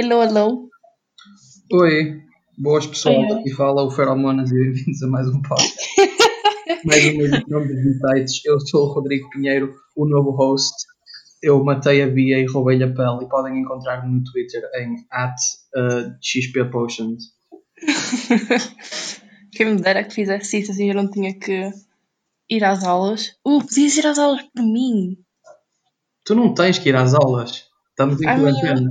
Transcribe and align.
Hello, 0.00 0.22
hello. 0.22 0.70
Oi, 1.72 2.22
boas 2.56 2.86
pessoal, 2.86 3.16
Oi, 3.16 3.32
aqui 3.32 3.50
fala 3.50 3.82
o 3.82 3.90
Feromonas 3.90 4.48
e 4.52 4.54
bem-vindos 4.54 5.02
a 5.02 5.08
mais 5.08 5.26
um 5.26 5.42
podcast. 5.42 5.76
mais 6.86 7.04
uma 7.06 7.22
edição 7.24 7.66
dos 7.66 7.84
Insights. 7.84 8.44
Eu 8.44 8.60
sou 8.60 8.84
o 8.84 8.92
Rodrigo 8.92 9.28
Pinheiro, 9.30 9.74
o 9.96 10.06
novo 10.06 10.30
host. 10.30 10.72
Eu 11.42 11.64
matei 11.64 12.00
a 12.00 12.06
Bia 12.06 12.38
e 12.38 12.46
roubei-lhe 12.46 12.84
a 12.84 12.94
pele 12.94 13.24
e 13.24 13.28
podem 13.28 13.58
encontrar-me 13.58 14.08
no 14.08 14.22
Twitter 14.22 14.62
em 14.76 15.04
at 15.10 15.34
uh, 15.74 16.14
xppotions. 16.22 17.34
Quem 19.50 19.66
me 19.66 19.80
dera 19.80 20.04
que 20.04 20.14
fizesse 20.14 20.60
isso 20.60 20.70
assim 20.70 20.90
eu 20.90 20.94
não 20.94 21.10
tinha 21.10 21.36
que 21.36 21.72
ir 22.48 22.62
às 22.62 22.84
aulas. 22.84 23.36
Uh, 23.44 23.58
podias 23.58 23.96
ir 23.96 24.06
às 24.06 24.20
aulas 24.20 24.42
por 24.42 24.62
mim. 24.62 25.16
Tu 26.24 26.36
não 26.36 26.54
tens 26.54 26.78
que 26.78 26.88
ir 26.88 26.94
às 26.94 27.14
aulas. 27.14 27.64
Estamos 27.90 28.22
em 28.22 28.26
meu. 28.26 28.54
quarentena. 28.54 28.90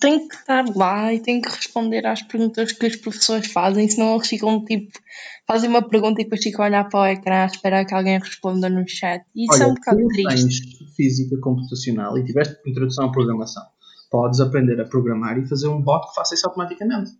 Tenho 0.00 0.26
que 0.26 0.34
estar 0.34 0.64
lá 0.74 1.12
e 1.12 1.20
tenho 1.20 1.42
que 1.42 1.50
responder 1.50 2.06
às 2.06 2.22
perguntas 2.22 2.72
que 2.72 2.86
os 2.86 2.96
professores 2.96 3.52
fazem, 3.52 3.86
senão 3.88 4.14
eles 4.14 4.28
ficam 4.28 4.64
tipo, 4.64 4.98
fazem 5.46 5.68
uma 5.68 5.86
pergunta 5.86 6.20
e 6.20 6.24
depois 6.24 6.42
ficam 6.42 6.64
a 6.64 6.68
olhar 6.68 6.88
para 6.88 7.00
o 7.00 7.06
ecrã 7.06 7.42
à 7.42 7.46
espera 7.46 7.84
que 7.84 7.94
alguém 7.94 8.18
responda 8.18 8.70
no 8.70 8.88
chat. 8.88 9.22
E 9.34 9.44
isso 9.44 9.62
é 9.62 9.66
um 9.66 9.70
Olha, 9.70 9.74
bocado 9.74 10.08
triste. 10.08 10.60
tens 10.80 10.94
física 10.96 11.36
computacional 11.38 12.16
e 12.16 12.24
tiveste 12.24 12.56
introdução 12.66 13.06
à 13.06 13.12
programação. 13.12 13.62
Podes 14.10 14.40
aprender 14.40 14.80
a 14.80 14.86
programar 14.86 15.38
e 15.38 15.46
fazer 15.46 15.68
um 15.68 15.82
bot 15.82 16.08
que 16.08 16.14
faça 16.14 16.34
isso 16.34 16.46
automaticamente. 16.46 17.10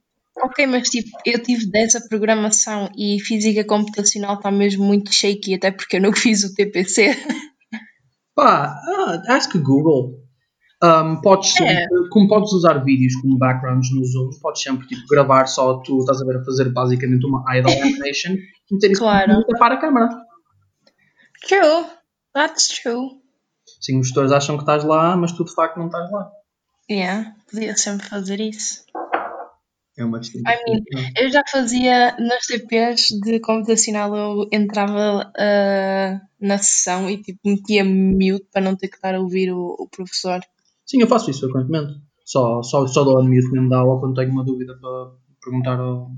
Ok, 0.43 0.67
mas 0.67 0.89
tipo, 0.89 1.11
eu 1.25 1.41
tive 1.43 1.71
dessa 1.71 2.01
programação 2.09 2.91
e 2.97 3.21
física 3.21 3.63
computacional 3.65 4.37
está 4.37 4.51
mesmo 4.51 4.85
muito 4.85 5.13
shaky, 5.13 5.55
até 5.55 5.71
porque 5.71 5.97
eu 5.97 6.01
não 6.01 6.13
fiz 6.17 6.45
o 6.45 6.55
TPC. 6.55 7.15
Pá, 8.35 8.75
ah, 8.75 9.23
ask 9.29 9.55
Google. 9.59 10.24
Um, 10.83 11.21
podes 11.23 11.55
É. 11.61 11.83
sempre, 11.83 12.09
como 12.11 12.29
podes 12.29 12.53
usar 12.53 12.85
vídeos 12.85 13.15
como 13.23 13.39
backgrounds 13.39 13.89
no 13.95 14.05
Zoom, 14.05 14.31
podes 14.43 14.61
sempre 14.63 14.87
tipo, 14.87 15.07
gravar 15.09 15.47
só 15.47 15.79
tu, 15.79 15.99
estás 16.01 16.21
a 16.21 16.25
ver, 16.27 16.37
a 16.39 16.45
fazer 16.45 16.71
basicamente 16.73 17.25
uma 17.27 17.43
idle 17.57 17.73
animation 17.81 18.33
e 18.35 18.75
meter 18.75 18.91
isso 18.91 19.01
Claro. 19.01 19.33
e 19.41 19.47
tapar 19.47 19.73
a 19.73 19.77
câmera. 19.79 20.09
True, 21.47 21.87
that's 22.35 22.69
true. 22.83 23.11
Sim, 23.81 24.01
os 24.01 24.07
gestores 24.09 24.33
acham 24.33 24.57
que 24.57 24.63
estás 24.63 24.85
lá, 24.85 25.17
mas 25.17 25.33
tu 25.33 25.45
de 25.45 25.55
facto 25.55 25.79
não 25.79 25.87
estás 25.87 26.11
lá. 26.11 26.31
Yeah, 26.91 27.35
podia 27.51 27.77
sempre 27.77 28.07
fazer 28.07 28.41
isso. 28.41 28.85
É 29.97 30.05
uma 30.05 30.19
distinção. 30.21 30.53
I 30.53 30.57
mean, 30.71 31.11
Eu 31.17 31.31
já 31.31 31.43
fazia 31.51 32.17
nas 32.19 32.45
CPs 32.47 33.07
de 33.23 33.39
computacional, 33.41 34.15
eu 34.15 34.49
entrava 34.53 35.33
ah, 35.39 36.21
na 36.41 36.59
sessão 36.59 37.09
e 37.09 37.23
tipo 37.23 37.39
metia 37.45 37.85
mute 37.85 38.47
para 38.53 38.61
não 38.63 38.77
ter 38.77 38.89
que 38.89 38.97
estar 38.97 39.15
a 39.15 39.21
ouvir 39.21 39.53
o, 39.53 39.77
o 39.79 39.89
professor. 39.89 40.41
Sim, 40.95 41.01
eu 41.01 41.09
faço 41.09 41.29
isso 41.29 41.41
frequentemente. 41.41 42.01
Só, 42.25 42.63
só, 42.63 42.87
só 42.87 43.03
dou 43.03 43.19
a 43.19 43.23
mute 43.23 43.51
mesmo 43.51 43.69
da 43.69 43.79
aula 43.79 43.99
quando 43.99 44.15
tenho 44.15 44.31
uma 44.31 44.45
dúvida 44.45 44.79
para 44.81 45.11
perguntar 45.43 45.81
ao, 45.81 46.09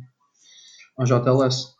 ao 0.98 1.06
JLS. 1.06 1.74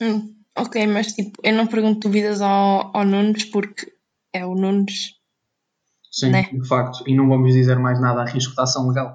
Hum, 0.00 0.34
ok, 0.56 0.86
mas 0.86 1.08
tipo, 1.12 1.38
eu 1.44 1.52
não 1.52 1.66
pergunto 1.66 2.08
dúvidas 2.08 2.40
ao, 2.40 2.96
ao 2.96 3.04
Nunes 3.04 3.44
porque 3.44 3.92
é 4.32 4.46
o 4.46 4.54
Nunes. 4.54 5.18
Sim, 6.10 6.30
Né? 6.30 6.48
de 6.50 6.66
facto. 6.66 7.04
E 7.06 7.14
não 7.14 7.28
vamos 7.28 7.52
dizer 7.52 7.78
mais 7.78 8.00
nada 8.00 8.22
a 8.22 8.24
risco 8.24 8.54
de 8.54 8.62
ação 8.62 8.88
legal. 8.88 9.14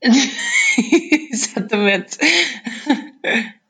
Exatamente. 1.30 2.16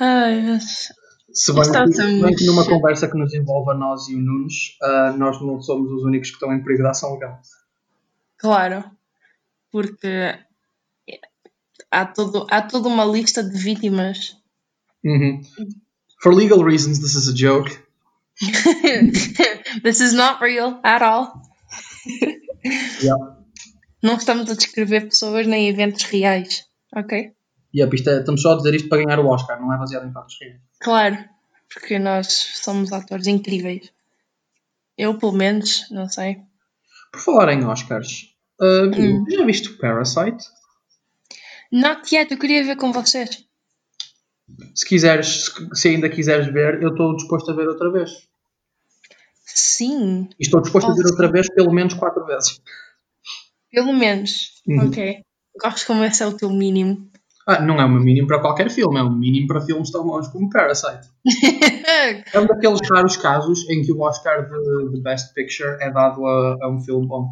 Ai, 0.00 0.42
mas... 0.42 0.88
Se 1.36 1.52
bem, 1.52 1.60
Está 1.60 1.84
que, 1.84 2.46
numa 2.46 2.64
conversa 2.64 3.08
que 3.08 3.18
nos 3.18 3.34
envolve 3.34 3.70
a 3.70 3.74
nós 3.74 4.08
e 4.08 4.14
o 4.14 4.18
Nunes, 4.18 4.78
ah, 4.82 5.14
nós 5.18 5.38
não 5.42 5.60
somos 5.60 5.92
os 5.92 6.02
únicos 6.02 6.30
que 6.30 6.36
estão 6.36 6.50
em 6.50 6.62
perigo 6.62 6.82
de 6.82 6.88
ação 6.88 7.12
legal. 7.12 7.38
Claro, 8.38 8.84
porque 9.70 10.34
há, 11.90 12.06
todo, 12.06 12.46
há 12.50 12.62
toda 12.62 12.88
uma 12.88 13.04
lista 13.04 13.44
de 13.44 13.58
vítimas. 13.58 14.38
Uhum. 15.04 15.42
For 16.22 16.34
legal 16.34 16.64
reasons, 16.64 17.00
this 17.00 17.14
is 17.14 17.28
a 17.28 17.34
joke. 17.34 17.70
This 19.82 20.00
is 20.00 20.14
not 20.14 20.40
real 20.40 20.80
at 20.82 21.02
all. 21.02 21.42
Yeah. 23.02 23.36
Não 24.02 24.16
estamos 24.16 24.50
a 24.50 24.54
descrever 24.54 25.02
pessoas 25.08 25.46
nem 25.46 25.68
eventos 25.68 26.04
reais, 26.04 26.64
ok? 26.94 27.32
Yep, 27.74 27.94
isto 27.94 28.08
é- 28.10 28.20
estamos 28.20 28.40
só 28.40 28.52
a 28.52 28.56
dizer 28.56 28.74
isto 28.74 28.88
para 28.88 29.04
ganhar 29.04 29.18
o 29.18 29.26
Oscar, 29.28 29.60
não 29.60 29.72
é 29.72 29.78
baseado 29.78 30.08
em 30.08 30.12
factos 30.12 30.36
reais. 30.40 30.65
Claro, 30.80 31.16
porque 31.72 31.98
nós 31.98 32.26
somos 32.62 32.92
atores 32.92 33.26
incríveis. 33.26 33.90
Eu, 34.96 35.18
pelo 35.18 35.32
menos, 35.32 35.88
não 35.90 36.08
sei. 36.08 36.38
Por 37.12 37.20
falar 37.20 37.52
em 37.52 37.64
Oscars, 37.64 38.34
ah, 38.60 38.90
Hum. 38.96 39.24
já 39.28 39.44
viste 39.44 39.68
o 39.70 39.78
Parasite? 39.78 40.44
Not 41.72 42.14
yet, 42.14 42.30
eu 42.32 42.38
queria 42.38 42.64
ver 42.64 42.76
com 42.76 42.92
vocês. 42.92 43.44
Se 44.74 44.86
quiseres, 44.86 45.50
se- 45.74 45.88
ainda 45.88 46.08
quiseres 46.08 46.46
ver, 46.52 46.80
eu 46.82 46.90
estou 46.90 47.16
disposto 47.16 47.50
a 47.50 47.54
ver 47.54 47.66
outra 47.68 47.90
vez. 47.90 48.10
Sim, 49.44 50.28
E 50.38 50.42
estou 50.42 50.60
disposto 50.60 50.90
a 50.90 50.94
ver 50.94 51.06
outra 51.06 51.30
vez 51.30 51.48
pelo 51.52 51.72
menos 51.72 51.94
quatro 51.94 52.24
vezes. 52.26 52.60
pelo 53.70 53.92
menos. 53.92 54.62
Uhum. 54.66 54.88
Ok. 54.88 55.22
Gosto 55.60 55.86
como 55.86 56.04
esse 56.04 56.22
é 56.22 56.26
o 56.26 56.36
teu 56.36 56.50
mínimo. 56.50 57.10
Ah, 57.46 57.60
não 57.60 57.80
é 57.80 57.84
um 57.84 58.00
mínimo 58.00 58.26
para 58.26 58.40
qualquer 58.40 58.68
filme, 58.70 58.98
é 58.98 59.02
um 59.04 59.14
mínimo 59.14 59.46
para 59.46 59.60
filmes 59.60 59.90
tão 59.92 60.04
bons 60.04 60.26
como 60.28 60.50
Parasite. 60.50 61.08
É 62.32 62.40
um 62.40 62.46
daqueles 62.46 62.80
raros 62.90 63.16
casos 63.16 63.68
em 63.70 63.82
que 63.82 63.92
o 63.92 64.00
Oscar 64.00 64.48
de, 64.48 64.90
de 64.90 65.00
Best 65.00 65.32
Picture 65.32 65.76
é 65.80 65.90
dado 65.90 66.26
a, 66.26 66.56
a 66.60 66.68
um 66.68 66.80
filme 66.80 67.06
bom. 67.06 67.28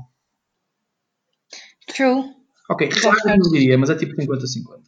True. 1.87 2.25
Ok, 2.71 2.89
raro 3.03 3.19
eu 3.27 3.37
não 3.37 3.51
diria, 3.51 3.77
mas 3.77 3.91
é 3.91 3.97
tipo 3.97 4.15
50-50. 4.15 4.85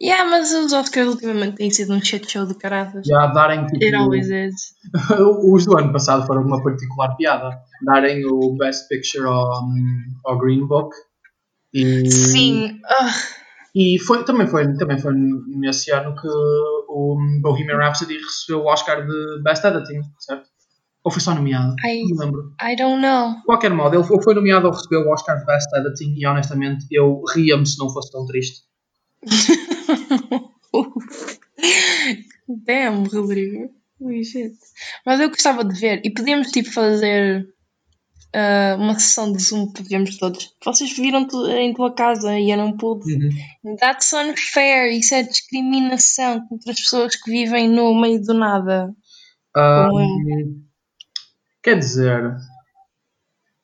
Yeah, 0.00 0.30
mas 0.30 0.52
os 0.52 0.72
Oscars 0.72 1.08
ultimamente 1.08 1.56
têm 1.56 1.70
sido 1.70 1.92
um 1.92 2.00
shit 2.00 2.30
show 2.30 2.46
de 2.46 2.54
caraças. 2.54 3.04
Já 3.04 3.26
darem 3.26 3.66
tipo. 3.66 3.84
It 3.84 3.96
always 3.96 4.28
is. 4.30 4.74
Os 5.52 5.66
do 5.66 5.76
ano 5.76 5.92
passado 5.92 6.24
foram 6.24 6.42
uma 6.42 6.62
particular 6.62 7.16
piada. 7.16 7.60
Darem 7.82 8.24
o 8.24 8.56
Best 8.56 8.88
Picture 8.88 9.26
ao, 9.26 9.64
ao 10.24 10.38
Green 10.38 10.66
Book. 10.66 10.94
E, 11.74 12.08
Sim. 12.10 12.80
ah, 12.86 13.12
E 13.80 13.96
foi, 14.00 14.24
também, 14.24 14.48
foi, 14.48 14.76
também 14.76 14.98
foi 14.98 15.14
nesse 15.14 15.92
ano 15.92 16.12
que 16.16 16.26
o 16.26 17.16
Bohemian 17.40 17.76
Rhapsody 17.76 18.18
recebeu 18.18 18.64
o 18.64 18.66
Oscar 18.66 19.06
de 19.06 19.40
Best 19.44 19.64
Editing, 19.64 20.00
certo? 20.18 20.48
Ou 21.04 21.12
foi 21.12 21.22
só 21.22 21.32
nomeado? 21.32 21.76
I, 21.86 22.02
Não 22.08 22.16
me 22.16 22.24
lembro. 22.24 22.52
I 22.60 22.74
don't 22.74 23.00
know. 23.00 23.36
De 23.36 23.44
qualquer 23.44 23.72
modo, 23.72 23.94
ele 23.94 24.02
foi 24.02 24.34
nomeado 24.34 24.66
ou 24.66 24.72
recebeu 24.72 25.02
o 25.02 25.12
Oscar 25.12 25.38
de 25.38 25.46
Best 25.46 25.68
Editing 25.76 26.16
e 26.18 26.26
honestamente 26.26 26.86
eu 26.90 27.22
ria-me 27.32 27.64
se 27.64 27.78
não 27.78 27.88
fosse 27.88 28.10
tão 28.10 28.26
triste. 28.26 28.62
Damn, 32.66 33.04
Rodrigo. 33.04 33.70
Mas 35.06 35.20
eu 35.20 35.28
gostava 35.28 35.64
de 35.64 35.78
ver. 35.78 36.00
E 36.04 36.10
podíamos 36.10 36.50
tipo 36.50 36.72
fazer 36.72 37.46
ah, 38.34 38.76
uma 38.78 38.98
sessão 38.98 39.32
de 39.32 39.42
Zoom, 39.42 39.72
podíamos 39.72 40.16
todos. 40.18 40.54
Vocês 40.64 40.92
viram 40.96 41.26
tu- 41.26 41.46
em 41.48 41.72
tua 41.74 41.94
casa 41.94 42.38
e 42.38 42.50
eu 42.50 42.56
não 42.56 42.76
pude. 42.76 43.12
Uhum. 43.64 43.76
That's 43.76 44.12
unfair. 44.12 44.92
Isso 44.92 45.14
é 45.14 45.22
discriminação 45.22 46.46
contra 46.48 46.72
as 46.72 46.80
pessoas 46.80 47.16
que 47.16 47.30
vivem 47.30 47.68
no 47.68 47.98
meio 48.00 48.20
do 48.22 48.34
nada. 48.34 48.94
Ah, 49.56 49.88
Como 49.90 50.62
quer 51.62 51.78
dizer, 51.78 52.22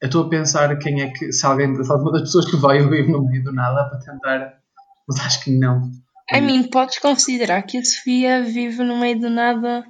eu 0.00 0.06
estou 0.06 0.24
a 0.24 0.28
pensar 0.28 0.76
quem 0.78 1.00
é 1.02 1.10
que, 1.10 1.32
se 1.32 1.46
alguém, 1.46 1.74
se 1.82 1.90
alguma 1.90 2.12
das 2.12 2.22
pessoas 2.22 2.50
que 2.50 2.56
veio 2.56 2.88
vive 2.90 3.10
no 3.12 3.24
meio 3.24 3.42
do 3.44 3.52
nada 3.52 3.84
para 3.88 3.98
tentar, 4.00 4.58
mas 5.08 5.20
acho 5.20 5.44
que 5.44 5.50
não. 5.50 5.90
I 6.32 6.40
mean, 6.40 6.64
podes 6.70 6.98
considerar 6.98 7.62
que 7.62 7.76
a 7.78 7.84
Sofia 7.84 8.42
vive 8.42 8.82
no 8.82 8.96
meio 8.98 9.20
do 9.20 9.28
nada? 9.30 9.84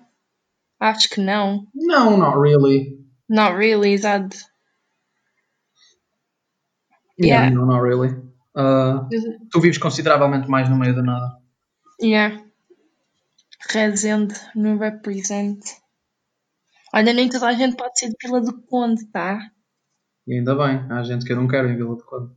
Acho 0.81 1.09
que 1.09 1.21
não. 1.21 1.67
Não, 1.73 2.17
not 2.19 2.37
really. 2.39 2.99
Not 3.29 3.57
really, 3.57 3.93
exato. 3.93 4.37
Yeah, 7.19 7.47
Yeah. 7.47 7.51
no, 7.51 7.67
not 7.67 7.83
really. 7.83 8.15
Ah, 8.57 9.09
tu 9.51 9.61
vives 9.61 9.79
consideravelmente 9.79 10.49
mais 10.49 10.69
no 10.69 10.77
meio 10.77 10.95
do 10.95 11.03
nada. 11.03 11.39
Yeah. 12.01 12.43
Rezende 13.71 14.35
no 14.55 14.79
represent. 14.79 15.61
Olha, 16.93 17.13
nem 17.13 17.29
toda 17.29 17.49
a 17.49 17.53
gente 17.55 17.77
pode 17.77 17.99
ser 17.99 18.09
de 18.09 18.17
Vila 18.23 18.41
do 18.41 18.53
Conde, 18.63 19.05
tá? 19.07 19.39
E 20.27 20.35
ainda 20.39 20.55
bem, 20.55 20.87
há 20.91 21.03
gente 21.03 21.25
que 21.25 21.33
eu 21.33 21.37
não 21.37 21.49
quero 21.49 21.69
em 21.69 21.77
Vila 21.77 21.97
de 21.97 22.05
Conde. 22.05 22.33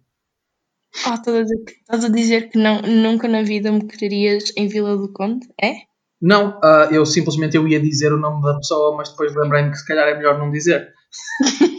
Oh, 1.05 1.13
estás 1.13 2.05
a 2.05 2.09
dizer 2.09 2.49
que, 2.49 2.57
não, 2.57 2.81
nunca 2.81 3.27
na 3.27 3.43
vida 3.43 3.71
me 3.71 3.85
quererias 3.85 4.51
em 4.57 4.67
Vila 4.67 4.97
do 4.97 5.11
Conde? 5.13 5.47
É? 5.61 5.73
Não, 6.19 6.59
ah, 6.63 6.87
eu 6.91 7.05
simplesmente 7.05 7.55
eu 7.55 7.67
ia 7.67 7.79
dizer 7.79 8.11
o 8.11 8.17
nome 8.17 8.41
da 8.41 8.55
pessoa, 8.57 8.95
mas 8.97 9.09
depois 9.09 9.35
lembrei-me 9.35 9.69
que 9.69 9.77
se 9.77 9.85
calhar 9.85 10.07
é 10.07 10.15
melhor 10.17 10.39
não 10.39 10.49
dizer. 10.49 10.91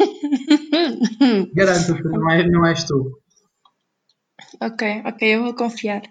Garanto-te, 1.55 2.02
não, 2.05 2.31
é, 2.31 2.49
não 2.49 2.67
és 2.67 2.85
tu. 2.85 3.20
ok, 4.61 5.02
ok, 5.05 5.29
eu 5.29 5.44
vou 5.44 5.55
confiar. 5.55 6.02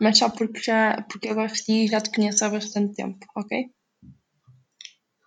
Mas 0.00 0.18
só 0.18 0.28
porque 0.28 0.60
já 0.60 1.04
porque 1.08 1.28
eu 1.28 1.34
gosto 1.34 1.56
de 1.56 1.64
ti 1.64 1.84
e 1.84 1.88
já 1.88 2.00
te 2.00 2.10
conheço 2.10 2.44
há 2.44 2.48
bastante 2.50 2.94
tempo, 2.94 3.18
ok? 3.36 3.66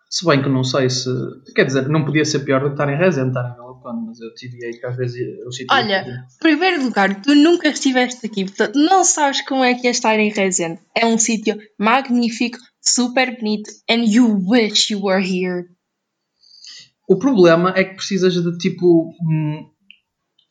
Se 0.10 0.26
bem 0.26 0.42
que 0.42 0.50
não 0.50 0.64
sei 0.64 0.90
se. 0.90 1.10
Quer 1.56 1.66
dizer, 1.66 1.90
não 1.90 2.06
podia 2.06 2.26
ser 2.26 2.40
pior 2.40 2.62
do 2.62 2.68
que 2.68 2.74
estar 2.74 2.90
em 2.90 2.98
Resende, 2.98 3.30
estar 3.30 3.50
em 3.50 3.68
quando, 3.82 4.06
mas 4.06 4.20
eu 4.20 4.34
TVA 4.34 4.78
que 4.80 4.86
às 4.86 4.96
vezes 4.96 5.16
eu 5.40 5.52
sinto. 5.52 5.72
Olha, 5.72 6.02
em 6.02 6.40
primeiro 6.40 6.84
lugar, 6.84 7.22
tu 7.22 7.34
nunca 7.36 7.70
estiveste 7.70 8.26
aqui, 8.26 8.46
portanto 8.46 8.76
não 8.76 9.04
sabes 9.04 9.42
como 9.42 9.64
é 9.64 9.74
que 9.74 9.88
é 9.88 9.92
estar 9.92 10.18
em 10.20 10.30
Resende. 10.30 10.80
É 10.96 11.06
um 11.06 11.18
sítio 11.18 11.58
magnífico, 11.78 12.58
super 12.82 13.38
bonito, 13.38 13.70
and 13.90 14.06
you 14.06 14.44
wish 14.48 14.92
you 14.92 15.02
were 15.02 15.22
here. 15.22 15.66
O 17.08 17.18
problema 17.18 17.74
é 17.76 17.84
que 17.84 17.96
precisas 17.96 18.34
de 18.34 18.58
tipo. 18.58 19.14
hum, 19.22 19.70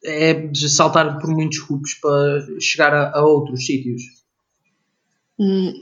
É 0.04 0.32
de 0.34 0.68
saltar 0.68 1.18
por 1.18 1.28
muitos 1.30 1.58
cubos 1.60 1.94
para 1.94 2.38
chegar 2.60 2.94
a, 2.94 3.10
a 3.18 3.24
outros 3.24 3.64
sítios. 3.66 4.02
N- 5.38 5.72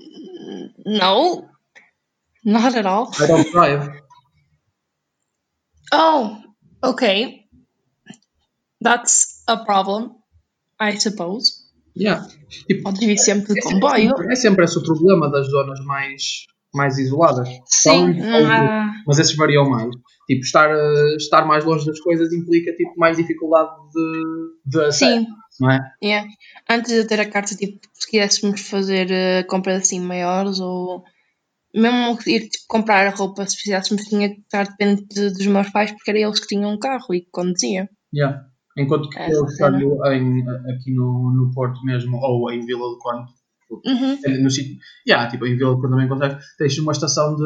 No, 0.86 1.46
not 2.44 2.76
at 2.78 2.86
all. 2.86 3.10
I 3.20 3.26
don't 3.26 3.50
drive. 3.52 3.90
Oh, 5.92 6.38
okay. 6.82 7.44
That's 8.82 9.42
a 9.46 9.56
problem, 9.64 10.16
I 10.80 10.98
suppose. 10.98 11.52
Yeah. 11.96 12.26
Tipo, 12.66 12.82
Podes 12.84 13.00
vir 13.06 13.18
sempre 13.18 13.52
de 13.54 13.58
é, 13.60 13.62
sempre, 13.62 13.80
comboio. 13.80 14.30
é 14.30 14.34
sempre 14.34 14.64
esse 14.64 14.78
o 14.78 14.82
problema 14.82 15.30
das 15.30 15.48
zonas 15.48 15.80
mais, 15.84 16.22
mais 16.74 16.98
isoladas. 16.98 17.48
Sim, 17.66 17.90
São- 17.90 18.12
não 18.12 18.50
há. 18.50 18.92
Mas 19.06 19.18
esses 19.18 19.36
variam 19.36 19.68
mais. 19.70 19.90
Tipo, 20.26 20.40
estar, 20.42 20.70
eh, 20.70 21.16
estar 21.16 21.44
mais 21.46 21.64
longe 21.64 21.84
das 21.86 22.00
coisas 22.00 22.32
implica 22.32 22.72
tipo, 22.74 22.92
mais 22.98 23.16
dificuldade 23.16 23.70
de, 23.92 24.70
de 24.70 24.84
acesso, 24.84 25.04
Sim, 25.20 25.26
não 25.60 25.70
é? 25.70 25.80
yeah. 26.02 26.28
Antes 26.68 26.92
de 26.92 26.98
eu 27.00 27.06
ter 27.06 27.20
a 27.20 27.28
carta, 27.30 27.54
tipo, 27.54 27.78
se 27.92 28.10
quiséssemos 28.10 28.60
fazer 28.68 29.10
eh, 29.10 29.42
compras 29.44 29.82
assim 29.82 30.00
maiores 30.00 30.60
ou 30.60 31.02
mesmo 31.74 32.18
ir 32.26 32.48
tipo, 32.48 32.64
comprar 32.68 33.12
roupa, 33.14 33.44
se 33.46 33.56
precisássemos, 33.56 34.04
tinha 34.04 34.28
que 34.30 34.40
estar 34.40 34.66
dependente 34.66 35.06
de- 35.14 35.30
dos 35.32 35.46
meus 35.46 35.70
pais 35.70 35.90
porque 35.90 36.10
era 36.10 36.20
eles 36.20 36.40
que 36.40 36.46
tinham 36.46 36.72
um 36.72 36.78
carro 36.78 37.12
e 37.14 37.20
que 37.20 37.30
conduziam. 37.30 37.86
Yeah. 38.14 38.46
Enquanto 38.76 39.08
que 39.08 39.18
É, 39.18 39.30
eu 39.30 39.44
em, 40.12 40.42
aqui 40.72 40.92
no, 40.92 41.30
no 41.30 41.50
Porto 41.52 41.80
mesmo, 41.84 42.16
ou 42.16 42.50
em 42.50 42.64
Vila 42.64 42.88
do 42.88 42.98
Conde, 42.98 43.30
Uhum. 43.70 44.18
no 44.42 44.50
sítio, 44.50 44.76
yeah, 45.08 45.28
tipo, 45.30 45.46
em 45.46 45.56
Vila 45.56 45.74
Conde 45.76 45.90
também 45.90 46.08
consegues, 46.08 46.44
tens 46.56 46.78
uma 46.78 46.92
estação 46.92 47.34
de. 47.34 47.44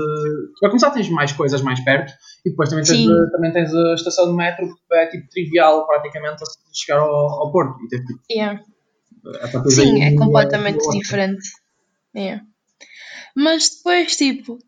Para 0.60 0.70
começar, 0.70 0.90
tens 0.90 1.08
mais 1.10 1.32
coisas 1.32 1.62
mais 1.62 1.80
perto 1.84 2.12
e 2.44 2.50
depois 2.50 2.68
também 2.68 2.84
tens, 2.84 3.08
a, 3.08 3.30
também 3.30 3.52
tens 3.52 3.72
a 3.74 3.94
estação 3.94 4.30
de 4.30 4.36
metro, 4.36 4.66
que 4.66 4.94
é 4.94 5.06
tipo 5.06 5.28
trivial 5.28 5.86
praticamente 5.86 6.42
a 6.42 6.46
chegar 6.74 7.00
ao, 7.00 7.10
ao 7.10 7.52
Porto. 7.52 7.76
E 7.84 7.88
tens, 7.88 8.04
tipo, 8.04 8.20
Yeah. 8.30 8.60
Sim, 9.68 10.02
é 10.02 10.14
completamente 10.14 10.84
é- 10.86 10.98
diferente. 10.98 11.48
É. 12.14 12.40
Mas 13.34 13.70
depois, 13.76 14.16
tipo, 14.16 14.58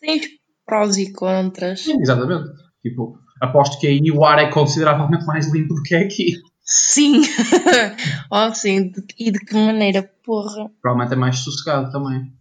tens 0.00 0.26
prós 0.64 0.96
e 0.96 1.12
contras. 1.12 1.80
Sim, 1.80 2.00
exatamente. 2.00 2.50
Tipo, 2.82 3.18
aposto 3.40 3.78
que 3.78 3.86
aí 3.86 4.10
o 4.10 4.24
ar 4.24 4.38
é 4.38 4.50
consideravelmente 4.50 5.26
mais 5.26 5.52
limpo 5.52 5.74
do 5.74 5.82
que 5.82 5.94
é 5.94 6.04
aqui. 6.04 6.32
Sim! 6.64 7.20
oh, 8.32 8.54
sim. 8.54 8.92
E 9.18 9.30
de 9.30 9.38
que 9.40 9.54
maneira, 9.54 10.02
porra. 10.24 10.70
Provavelmente 10.80 11.12
é 11.12 11.16
mais 11.16 11.38
sossegado 11.38 11.92
também. 11.92 12.32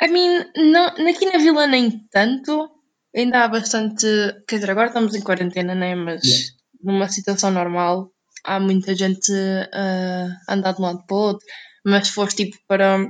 I 0.00 0.08
mean, 0.08 0.46
não, 0.56 0.86
aqui 0.86 1.26
na 1.26 1.38
vila 1.38 1.66
nem 1.66 2.06
tanto. 2.10 2.70
Ainda 3.14 3.44
há 3.44 3.48
bastante. 3.48 4.06
Quer 4.46 4.56
dizer, 4.56 4.70
agora 4.70 4.88
estamos 4.88 5.14
em 5.14 5.22
quarentena, 5.22 5.74
né? 5.74 5.94
Mas 5.96 6.22
Yeah. 6.24 6.54
numa 6.84 7.08
situação 7.08 7.50
normal 7.50 8.12
há 8.44 8.60
muita 8.60 8.94
gente 8.94 9.32
a 9.72 10.54
andar 10.54 10.72
de 10.72 10.80
um 10.80 10.84
lado 10.84 11.04
para 11.04 11.16
o 11.16 11.20
outro. 11.20 11.46
Mas 11.84 12.08
se 12.08 12.12
fores 12.14 12.34
tipo 12.34 12.56
para 12.68 13.08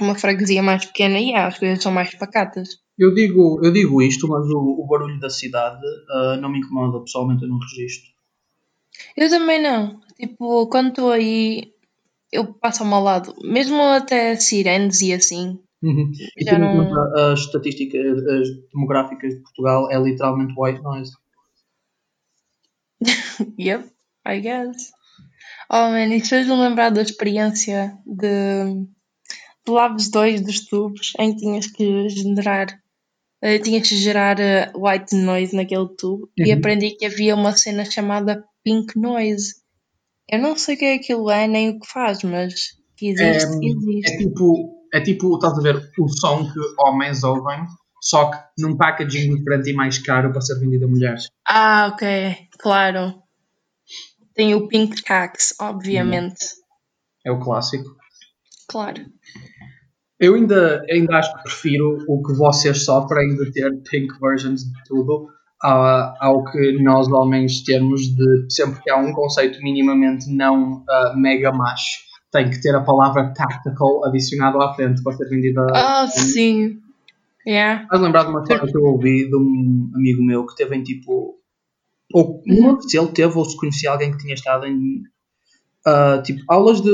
uma 0.00 0.14
freguesia 0.16 0.62
mais 0.62 0.84
pequena, 0.84 1.18
yeah, 1.18 1.46
as 1.46 1.58
coisas 1.58 1.82
são 1.82 1.92
mais 1.92 2.12
pacatas. 2.14 2.70
Eu 2.98 3.14
digo, 3.14 3.60
eu 3.62 3.72
digo 3.72 4.02
isto, 4.02 4.26
mas 4.28 4.44
o, 4.50 4.82
o 4.82 4.86
barulho 4.86 5.18
da 5.20 5.30
cidade 5.30 5.80
ah, 6.10 6.36
não 6.40 6.50
me 6.50 6.58
incomoda, 6.58 7.00
pessoalmente 7.00 7.42
eu 7.42 7.48
não 7.48 7.58
registro. 7.58 8.10
Eu 9.16 9.28
também 9.28 9.60
não. 9.62 10.00
Tipo, 10.18 10.66
quando 10.68 10.88
estou 10.90 11.10
aí, 11.10 11.72
eu 12.32 12.52
passo 12.54 12.84
ao 12.84 13.02
lado. 13.02 13.34
Mesmo 13.42 13.80
até 13.82 14.36
sirenes 14.36 15.00
e 15.00 15.12
assim. 15.12 15.58
Uhum. 15.82 16.10
E 16.36 16.44
Já 16.44 16.52
tendo 16.52 16.64
em 16.66 16.76
não- 16.76 16.86
conta 16.88 17.32
as 17.32 17.40
estatísticas 17.40 18.18
as 18.26 18.48
demográficas 18.72 19.34
de 19.34 19.40
Portugal, 19.40 19.90
é 19.90 19.98
literalmente 19.98 20.54
white 20.58 20.82
noise. 20.82 21.12
Yep, 23.58 23.90
I 24.26 24.40
guess. 24.40 24.92
Oh 25.70 25.90
man, 25.90 26.12
isso 26.14 26.30
fez-me 26.30 26.54
lembrar 26.54 26.90
da 26.90 27.00
experiência 27.02 27.96
de, 28.04 28.84
de 29.64 29.70
Labs 29.72 30.10
2 30.10 30.40
dos 30.42 30.66
tubos, 30.66 31.12
em 31.18 31.32
que 31.32 31.40
tinhas 31.40 31.66
que 31.68 32.08
gerar, 32.08 32.66
eh, 33.40 33.58
tinhas 33.58 33.88
que 33.88 33.96
gerar 33.96 34.38
eh, 34.40 34.70
white 34.74 35.14
noise 35.14 35.54
naquele 35.56 35.88
tubo 35.96 36.28
e 36.36 36.50
Uhum. 36.52 36.58
aprendi 36.58 36.90
que 36.90 37.06
havia 37.06 37.34
uma 37.34 37.56
cena 37.56 37.84
chamada 37.84 38.44
pink 38.64 38.98
noise. 38.98 39.54
Eu 40.28 40.38
não 40.38 40.56
sei 40.56 40.74
o 40.76 40.78
que 40.78 40.84
é 40.84 40.94
aquilo 40.94 41.30
é 41.30 41.46
nem 41.46 41.70
o 41.70 41.80
que 41.80 41.86
faz, 41.88 42.22
mas 42.22 42.54
que 42.96 43.08
existe, 43.08 43.46
É, 43.46 43.68
existe. 43.68 44.12
é 44.12 44.18
tipo, 44.18 44.86
é 44.94 45.00
tipo, 45.00 45.34
estás 45.34 45.58
a 45.58 45.62
ver, 45.62 45.90
o 45.98 46.08
som 46.08 46.50
que 46.50 46.58
homens 46.78 47.24
ouvem, 47.24 47.64
só 48.00 48.30
que 48.30 48.38
num 48.58 48.76
packaging 48.76 49.36
diferente 49.36 49.70
e 49.70 49.74
mais 49.74 49.98
caro 49.98 50.30
para 50.32 50.40
ser 50.40 50.58
vendido 50.58 50.84
a 50.84 50.88
mulheres. 50.88 51.28
Ah, 51.48 51.90
ok, 51.92 52.36
claro. 52.58 53.14
Tem 54.34 54.54
o 54.54 54.68
pink 54.68 55.02
tax, 55.02 55.54
obviamente. 55.60 56.46
É 57.26 57.30
o 57.30 57.40
clássico. 57.40 57.96
Claro. 58.68 59.04
Eu 60.18 60.34
ainda, 60.34 60.84
ainda 60.88 61.16
acho 61.16 61.34
que 61.34 61.42
prefiro 61.42 62.04
o 62.06 62.22
que 62.22 62.34
vocês 62.34 62.84
sofrem 62.84 63.36
de 63.36 63.52
ter 63.52 63.70
pink 63.90 64.18
versions 64.20 64.64
de 64.64 64.84
tudo 64.86 65.28
ao 65.62 66.44
que 66.44 66.82
nós 66.82 67.06
homens 67.08 67.62
temos 67.62 68.02
de 68.02 68.46
sempre 68.48 68.80
que 68.82 68.90
há 68.90 68.96
um 68.96 69.12
conceito 69.12 69.60
minimamente 69.62 70.30
não 70.30 70.82
ah, 70.88 71.14
mega 71.16 71.52
macho, 71.52 71.98
tem 72.32 72.48
que 72.48 72.60
ter 72.60 72.74
a 72.74 72.80
palavra 72.80 73.32
tactical 73.34 74.04
adicionado 74.06 74.60
à 74.62 74.74
frente 74.74 75.02
para 75.02 75.12
ser 75.12 75.28
vendida. 75.28 75.66
Ah, 75.74 76.06
sim. 76.08 76.78
Yeah. 77.46 77.86
A 77.90 77.96
lembrar 77.96 78.24
de 78.24 78.30
uma 78.30 78.42
história 78.42 78.70
que 78.70 78.76
eu 78.76 78.84
ouvi 78.84 79.28
de 79.28 79.36
um 79.36 79.90
amigo 79.94 80.22
meu 80.22 80.46
que 80.46 80.54
teve 80.54 80.76
em 80.76 80.82
tipo. 80.82 81.36
Ou 82.12 82.42
não 82.46 82.56
lembro 82.56 82.82
se 82.82 82.98
ele 82.98 83.08
teve 83.08 83.36
ou 83.36 83.44
se 83.44 83.56
conhecia 83.56 83.90
alguém 83.90 84.10
que 84.10 84.18
tinha 84.18 84.34
estado 84.34 84.66
em 84.66 85.02
ah, 85.86 86.20
tipo 86.24 86.42
aulas 86.48 86.80
de 86.80 86.90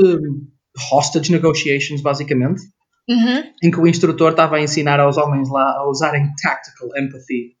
hostage 0.91 1.31
negotiations, 1.31 2.01
basicamente 2.01 2.61
Uhum. 3.09 3.41
em 3.63 3.71
que 3.71 3.79
o 3.79 3.87
instrutor 3.87 4.31
estava 4.31 4.57
a 4.57 4.61
ensinar 4.61 4.99
aos 4.99 5.17
homens 5.17 5.49
lá 5.49 5.77
a 5.77 5.89
usarem 5.89 6.29
tactical 6.41 6.89
empathy. 6.97 7.55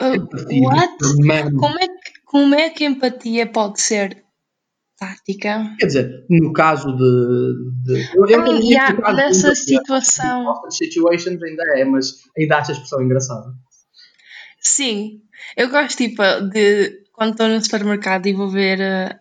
Uh, 0.00 0.62
what? 0.62 0.96
man. 1.24 1.56
Como 1.56 1.78
é, 1.78 1.88
que, 1.88 2.12
como 2.24 2.54
é 2.54 2.70
que 2.70 2.84
empatia 2.84 3.46
pode 3.46 3.80
ser 3.80 4.24
tática? 4.98 5.74
Quer 5.78 5.86
dizer, 5.86 6.26
no 6.28 6.52
caso 6.52 6.92
de. 6.96 7.94
de 7.94 8.16
eu, 8.16 8.26
eu 8.26 8.40
Ah, 8.42 8.58
yeah, 8.62 8.94
caso 8.94 9.16
de 9.16 9.22
nessa 9.22 9.48
empatia, 9.48 9.78
situação. 9.78 10.54
situations 10.70 11.42
ainda 11.42 11.62
é, 11.78 11.84
mas 11.84 12.14
ainda 12.36 12.58
acho 12.58 12.72
a 12.72 12.74
expressão 12.74 13.02
engraçada. 13.02 13.52
Sim, 14.60 15.22
eu 15.56 15.70
gosto 15.70 15.96
tipo 15.96 16.22
de 16.52 17.04
quando 17.12 17.32
estou 17.32 17.48
no 17.48 17.62
supermercado 17.62 18.26
e 18.26 18.34
vou 18.34 18.50
ver 18.50 18.80
eh, 18.80 19.18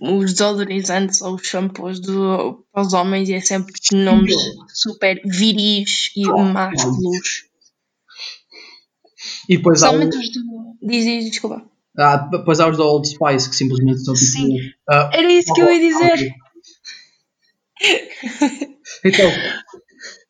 os 0.00 0.32
desodorizantes 0.32 1.20
ou 1.20 1.34
os 1.34 1.42
shampoos 1.46 2.00
do, 2.00 2.64
para 2.72 2.82
os 2.82 2.92
homens 2.94 3.28
e 3.28 3.34
é 3.34 3.40
sempre 3.40 3.74
nomes 3.92 4.34
super 4.72 5.20
viris 5.26 6.10
e 6.16 6.26
másculos. 6.26 7.49
E 9.48 9.56
depois 9.56 9.82
há, 9.82 9.90
o- 9.90 9.98
os 9.98 10.06
do. 10.32 10.76
Diz, 10.82 11.04
diz, 11.04 11.24
desculpa. 11.30 11.62
há, 11.98 12.16
depois 12.16 12.58
há 12.60 12.68
os 12.68 12.76
da 12.78 12.84
Old 12.84 13.06
Spice 13.08 13.48
que 13.50 13.56
simplesmente 13.56 14.00
são 14.04 14.14
tipo. 14.14 14.26
Sim. 14.26 14.56
ah, 14.88 15.10
Era 15.12 15.30
isso 15.32 15.52
que 15.52 15.60
eu 15.60 15.70
ia 15.72 15.80
dizer. 15.80 16.30
Então, 19.04 19.30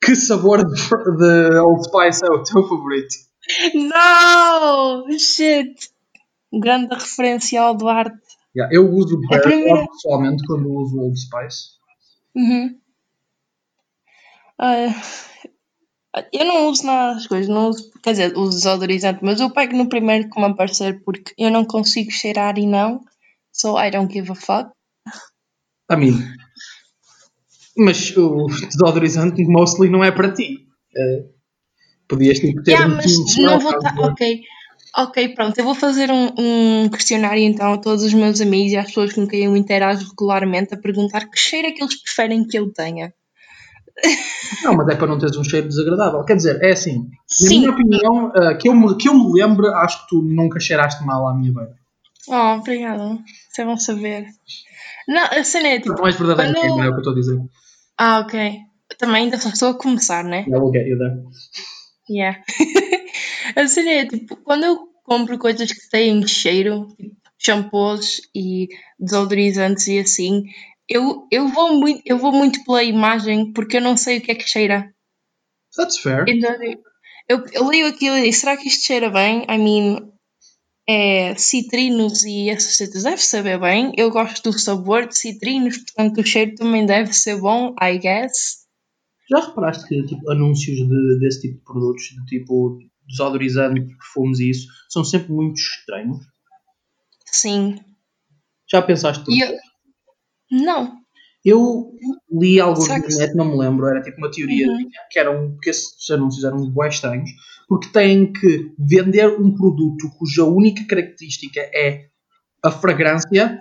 que 0.02 0.14
sabor 0.14 0.64
de, 0.64 0.74
de 0.74 1.58
Old 1.58 1.84
Spice 1.84 2.24
é 2.24 2.30
o 2.30 2.42
teu 2.42 2.62
favorito? 2.68 3.14
Não! 3.74 5.06
Shit! 5.18 5.90
Grande 6.52 6.94
referência 6.94 7.60
ao 7.62 7.76
Duarte. 7.76 8.18
Yeah, 8.56 8.74
eu 8.74 8.88
uso 8.92 9.20
Bear 9.28 9.42
primeira- 9.42 9.86
pessoalmente 9.86 10.44
quando 10.46 10.68
uso 10.72 10.98
Old 10.98 11.18
Spice. 11.18 11.78
Uhum. 12.34 12.76
Ah, 14.58 14.86
eu 16.32 16.44
não 16.44 16.68
uso 16.68 16.84
nada 16.84 17.14
das 17.14 17.26
coisas, 17.26 17.48
não 17.48 17.68
uso, 17.68 17.90
quer 18.02 18.12
dizer, 18.12 18.36
uso 18.36 18.56
desodorizante, 18.56 19.20
mas 19.22 19.40
eu 19.40 19.50
pego 19.50 19.76
no 19.76 19.88
primeiro 19.88 20.28
que 20.28 20.40
me 20.40 20.46
aparecer 20.46 21.02
porque 21.04 21.32
eu 21.38 21.50
não 21.50 21.64
consigo 21.64 22.10
cheirar 22.10 22.58
e 22.58 22.66
não, 22.66 23.00
so 23.52 23.78
I 23.78 23.90
don't 23.90 24.12
give 24.12 24.30
a 24.30 24.34
fuck. 24.34 24.70
A 25.88 25.96
mim. 25.96 26.14
Mas 27.76 28.16
o 28.16 28.46
desodorizante 28.46 29.42
mostly 29.44 29.88
não 29.88 30.02
é 30.02 30.10
para 30.10 30.32
ti. 30.32 30.66
Eh, 30.96 31.24
podias 32.08 32.40
tipo, 32.40 32.62
ter 32.62 32.72
Yeah, 32.72 32.92
um 32.92 32.96
mas 32.96 33.36
não 33.36 33.60
vou 33.60 33.72
counter. 33.78 34.04
Ok, 34.04 34.42
ok, 34.96 35.28
pronto, 35.30 35.58
eu 35.58 35.64
vou 35.64 35.74
fazer 35.76 36.10
um, 36.10 36.34
um 36.36 36.88
questionário 36.88 37.42
então 37.42 37.74
a 37.74 37.78
todos 37.78 38.02
os 38.02 38.12
meus 38.12 38.40
amigos 38.40 38.72
e 38.72 38.76
às 38.76 38.86
pessoas 38.86 39.12
com 39.12 39.26
quem 39.28 39.44
eu 39.44 39.56
interajo 39.56 40.08
regularmente 40.08 40.74
a 40.74 40.78
perguntar 40.78 41.30
que 41.30 41.38
cheiro 41.38 41.68
é 41.68 41.70
que 41.70 41.82
eles 41.82 42.02
preferem 42.02 42.44
que 42.44 42.58
eu 42.58 42.72
tenha. 42.72 43.14
Não, 44.64 44.74
mas 44.74 44.88
é 44.88 44.96
para 44.96 45.06
não 45.06 45.18
teres 45.18 45.36
um 45.36 45.44
cheiro 45.44 45.68
desagradável. 45.68 46.24
Quer 46.24 46.36
dizer, 46.36 46.62
é 46.62 46.72
assim, 46.72 46.98
na 46.98 47.08
Sim. 47.28 47.58
minha 47.60 47.70
opinião, 47.70 48.32
ah, 48.34 48.54
que, 48.54 48.68
eu 48.68 48.74
me, 48.74 48.96
que 48.96 49.08
eu 49.08 49.14
me 49.14 49.32
lembro, 49.40 49.66
acho 49.74 50.02
que 50.02 50.08
tu 50.08 50.22
nunca 50.22 50.58
cheiraste 50.60 51.04
mal 51.04 51.26
à 51.28 51.34
minha 51.34 51.52
beira. 51.52 51.74
Oh, 52.28 52.58
obrigada. 52.58 53.18
Isso 53.50 53.60
é 53.60 53.64
bom 53.64 53.76
saber. 53.76 54.26
Não, 55.08 55.22
a 55.24 55.42
cena 55.44 55.68
é 55.68 55.76
tipo. 55.78 55.88
Quanto 55.90 56.02
mais 56.02 56.16
verdadeiro 56.16 56.52
Quando- 56.54 56.80
é, 56.82 56.86
é 56.86 56.88
o 56.88 56.90
que 56.90 56.94
eu 56.94 56.98
estou 56.98 57.12
a 57.12 57.16
dizer. 57.16 57.40
Ah, 57.98 58.18
ok. 58.20 58.56
Também 58.98 59.24
ainda 59.24 59.38
só 59.38 59.48
estou 59.48 59.70
a 59.70 59.74
começar, 59.78 60.22
né? 60.24 60.44
I 60.46 60.50
will 60.50 60.72
get 60.72 60.86
you 60.86 60.98
there. 60.98 61.16
Yeah. 62.08 62.38
a 63.56 63.66
cena 63.66 63.90
é 63.90 64.06
tipo, 64.06 64.36
quando 64.36 64.64
eu 64.64 64.78
compro 65.04 65.38
coisas 65.38 65.72
que 65.72 65.88
têm 65.90 66.26
cheiro, 66.26 66.88
tipo 66.98 67.16
shampoos 67.42 68.20
e 68.34 68.68
desodorizantes 68.98 69.86
e 69.86 69.98
assim, 69.98 70.44
eu, 70.90 71.26
eu, 71.30 71.46
vou 71.48 71.78
muito, 71.78 72.02
eu 72.04 72.18
vou 72.18 72.32
muito 72.32 72.64
pela 72.64 72.82
imagem 72.82 73.52
porque 73.52 73.76
eu 73.76 73.80
não 73.80 73.96
sei 73.96 74.18
o 74.18 74.20
que 74.20 74.32
é 74.32 74.34
que 74.34 74.48
cheira. 74.48 74.92
That's 75.76 75.98
fair. 75.98 76.24
Então, 76.28 76.52
eu, 77.28 77.44
eu 77.52 77.68
leio 77.68 77.86
aquilo 77.86 78.16
e 78.16 78.22
digo, 78.22 78.32
será 78.34 78.56
que 78.56 78.66
isto 78.66 78.84
cheira 78.84 79.08
bem? 79.08 79.46
I 79.48 79.56
mean, 79.56 80.12
é 80.88 81.36
citrinos 81.36 82.24
e 82.24 82.50
essas 82.50 82.76
coisas 82.76 83.04
deve 83.04 83.22
saber 83.22 83.60
bem. 83.60 83.92
Eu 83.96 84.10
gosto 84.10 84.50
do 84.50 84.58
sabor 84.58 85.06
de 85.06 85.16
citrinos, 85.16 85.78
portanto 85.78 86.20
o 86.20 86.26
cheiro 86.26 86.56
também 86.56 86.84
deve 86.84 87.12
ser 87.12 87.40
bom, 87.40 87.72
I 87.80 87.96
guess. 87.98 88.66
Já 89.30 89.46
reparaste 89.46 89.86
que 89.86 90.02
tipo, 90.04 90.28
anúncios 90.28 90.76
de- 90.76 91.18
desse 91.20 91.42
tipo 91.42 91.58
de 91.58 91.64
produtos, 91.64 92.02
de 92.02 92.24
tipo 92.24 92.78
desodorizante, 93.08 93.80
perfumes 93.80 94.40
e 94.40 94.50
isso, 94.50 94.66
são 94.88 95.04
sempre 95.04 95.32
muito 95.32 95.56
estranhos? 95.56 96.18
Sim. 97.26 97.78
Já 98.68 98.82
pensaste 98.82 99.24
eu... 99.28 99.56
Não. 100.50 100.98
Eu 101.44 101.92
li 102.30 102.60
algo 102.60 102.86
na 102.86 102.98
internet, 102.98 103.34
não 103.34 103.46
me 103.50 103.56
lembro, 103.56 103.86
era 103.86 104.02
tipo 104.02 104.18
uma 104.18 104.30
teoria 104.30 104.68
Uhum. 104.68 104.88
que 105.10 105.18
eram 105.18 105.56
que 105.62 105.70
esses 105.70 106.10
anúncios 106.10 106.44
eram 106.44 106.68
bem 106.70 106.88
estranhos, 106.88 107.30
porque 107.68 107.88
têm 107.88 108.30
que 108.32 108.72
vender 108.78 109.28
um 109.40 109.54
produto 109.54 110.10
cuja 110.18 110.44
única 110.44 110.84
característica 110.86 111.60
é 111.60 112.08
a 112.62 112.70
fragrância, 112.70 113.58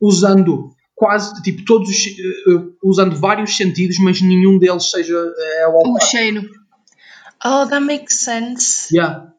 usando 0.00 0.70
quase 0.94 1.42
tipo 1.42 1.64
todos 1.64 1.88
os, 1.88 2.06
eh, 2.06 2.52
eh, 2.54 2.64
usando 2.84 3.16
vários 3.16 3.56
sentidos, 3.56 3.98
mas 3.98 4.20
nenhum 4.20 4.56
deles 4.58 4.88
seja 4.90 5.16
é 5.60 5.66
o 5.66 5.74
olfato. 5.74 6.06
cheiro. 6.06 6.48
Oh, 7.44 7.66
that 7.66 7.80
makes 7.80 8.20
sense. 8.20 8.94
Yeah. 8.94 9.32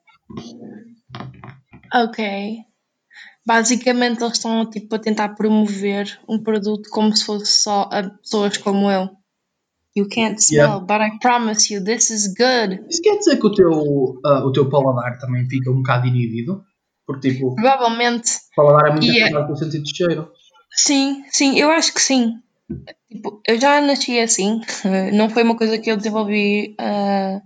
Ok. 1.94 2.66
Basicamente 3.48 4.22
eles 4.22 4.34
estão 4.34 4.70
tipo 4.70 4.94
a 4.94 5.00
tentar 5.00 5.30
promover 5.30 6.20
um 6.28 6.38
produto 6.38 6.90
como 6.90 7.16
se 7.16 7.24
fosse 7.26 7.46
só 7.62 7.90
a 7.90 8.04
pessoas 8.04 8.58
como 8.58 8.92
eu. 8.92 9.10
You 9.96 10.08
can't 10.10 10.38
smell, 10.44 10.66
Yeah. 10.68 10.86
but 10.86 11.02
I 11.02 11.18
promise 11.20 11.74
you 11.74 11.82
this 11.82 12.10
is 12.10 12.28
good. 12.28 12.84
Isso 12.90 13.02
quer 13.02 13.18
dizer 13.18 13.38
que 13.40 13.48
o 13.48 13.52
teu, 13.54 14.20
ah, 14.26 14.46
o 14.46 14.52
teu 14.52 14.70
paladar 14.70 15.18
também 15.18 15.48
fica 15.50 15.72
um 15.72 15.78
bocado 15.78 16.08
inibido? 16.08 16.62
Porque 17.06 17.32
tipo, 17.32 17.48
o 17.48 17.56
Provavelmente. 17.56 18.32
paladar 18.54 18.90
é 18.90 18.92
muito 18.92 19.06
Yeah. 19.06 19.26
afetado 19.28 19.46
pelo 19.46 19.58
sentido 19.58 19.84
de 19.86 19.96
cheiro. 19.96 20.32
Sim, 20.70 21.24
sim, 21.32 21.58
eu 21.58 21.72
acho 21.72 21.94
que 21.94 22.02
sim. 22.02 22.34
Tipo, 23.10 23.42
eu 23.48 23.58
já 23.60 23.80
nasci 23.80 24.20
assim. 24.20 24.60
Não 25.16 25.30
foi 25.30 25.44
uma 25.44 25.56
coisa 25.58 25.78
que 25.80 25.90
eu 25.90 25.96
desenvolvi 25.96 26.76
ah, 26.78 27.40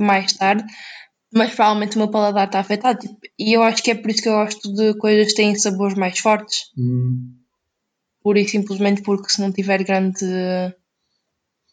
mais 0.00 0.32
tarde. 0.32 0.64
Mas 1.34 1.54
provavelmente 1.54 1.96
o 1.96 1.98
meu 1.98 2.08
paladar 2.08 2.46
está 2.46 2.60
afetado. 2.60 2.98
tipo, 2.98 3.16
e 3.38 3.52
eu 3.56 3.62
acho 3.62 3.82
que 3.82 3.90
é 3.90 3.94
por 3.94 4.10
isso 4.10 4.22
que 4.22 4.28
eu 4.28 4.34
gosto 4.34 4.72
de 4.74 4.94
coisas 4.98 5.28
que 5.28 5.34
têm 5.36 5.54
sabores 5.56 5.96
mais 5.96 6.18
fortes. 6.18 6.64
Hum. 6.78 7.34
pura 8.22 8.38
e 8.40 8.46
simplesmente 8.46 9.02
porque 9.02 9.28
se 9.32 9.40
não 9.40 9.50
tiver 9.50 9.82
grande 9.82 10.24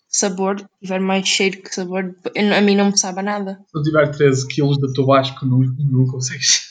sabor, 0.07 0.55
tiver 0.81 0.99
mais 0.99 1.27
cheiro 1.27 1.61
que 1.61 1.73
sabor, 1.75 2.15
eu- 2.33 2.53
a 2.55 2.61
mim 2.61 2.75
não 2.75 2.87
me 2.87 2.97
sabe 2.97 3.21
nada. 3.21 3.59
Se 3.69 3.77
eu 3.77 3.83
tiver 3.83 4.09
13 4.11 4.47
quilos 4.47 4.77
de 4.77 4.91
tabasco, 4.93 5.45
não, 5.45 5.59
não 5.59 6.05
consegues. 6.07 6.69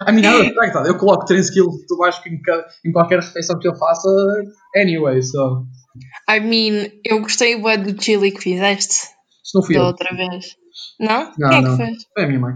A 0.00 0.12
mim 0.12 0.20
nada 0.22 0.42
afeta. 0.42 0.80
Eu 0.86 0.96
coloco 0.98 1.24
13 1.24 1.52
quilos 1.52 1.74
de 1.76 1.86
tabasco 1.86 2.28
em, 2.28 2.40
em 2.84 2.92
qualquer 2.92 3.20
refeição 3.20 3.58
que 3.58 3.66
eu 3.68 3.74
faça, 3.76 4.08
anyway, 4.76 5.22
so. 5.22 5.66
I 6.30 6.38
mean, 6.40 6.90
eu 7.04 7.20
gostei 7.20 7.56
do 7.78 8.00
chili 8.02 8.30
que 8.30 8.40
fizeste 8.42 9.08
Se 9.48 9.56
não 9.56 9.62
fui 9.64 9.74
da 9.76 9.80
eu. 9.80 9.86
outra 9.86 10.14
vez. 10.14 10.56
Não? 11.00 11.32
Não, 11.38 11.48
Quem 11.48 11.58
é 11.58 11.62
não. 11.62 11.70
que 11.78 11.84
fez? 11.84 12.04
Foi 12.12 12.24
a 12.24 12.26
minha 12.26 12.38
mãe. 12.38 12.54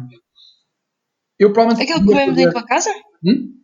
Eu 1.39 1.51
provavelmente. 1.55 1.83
Aquele 1.91 2.01
que 2.01 2.13
comemos 2.13 2.39
em 2.39 2.51
tua 2.51 2.67
casa? 2.67 2.91
Hum? 3.25 3.55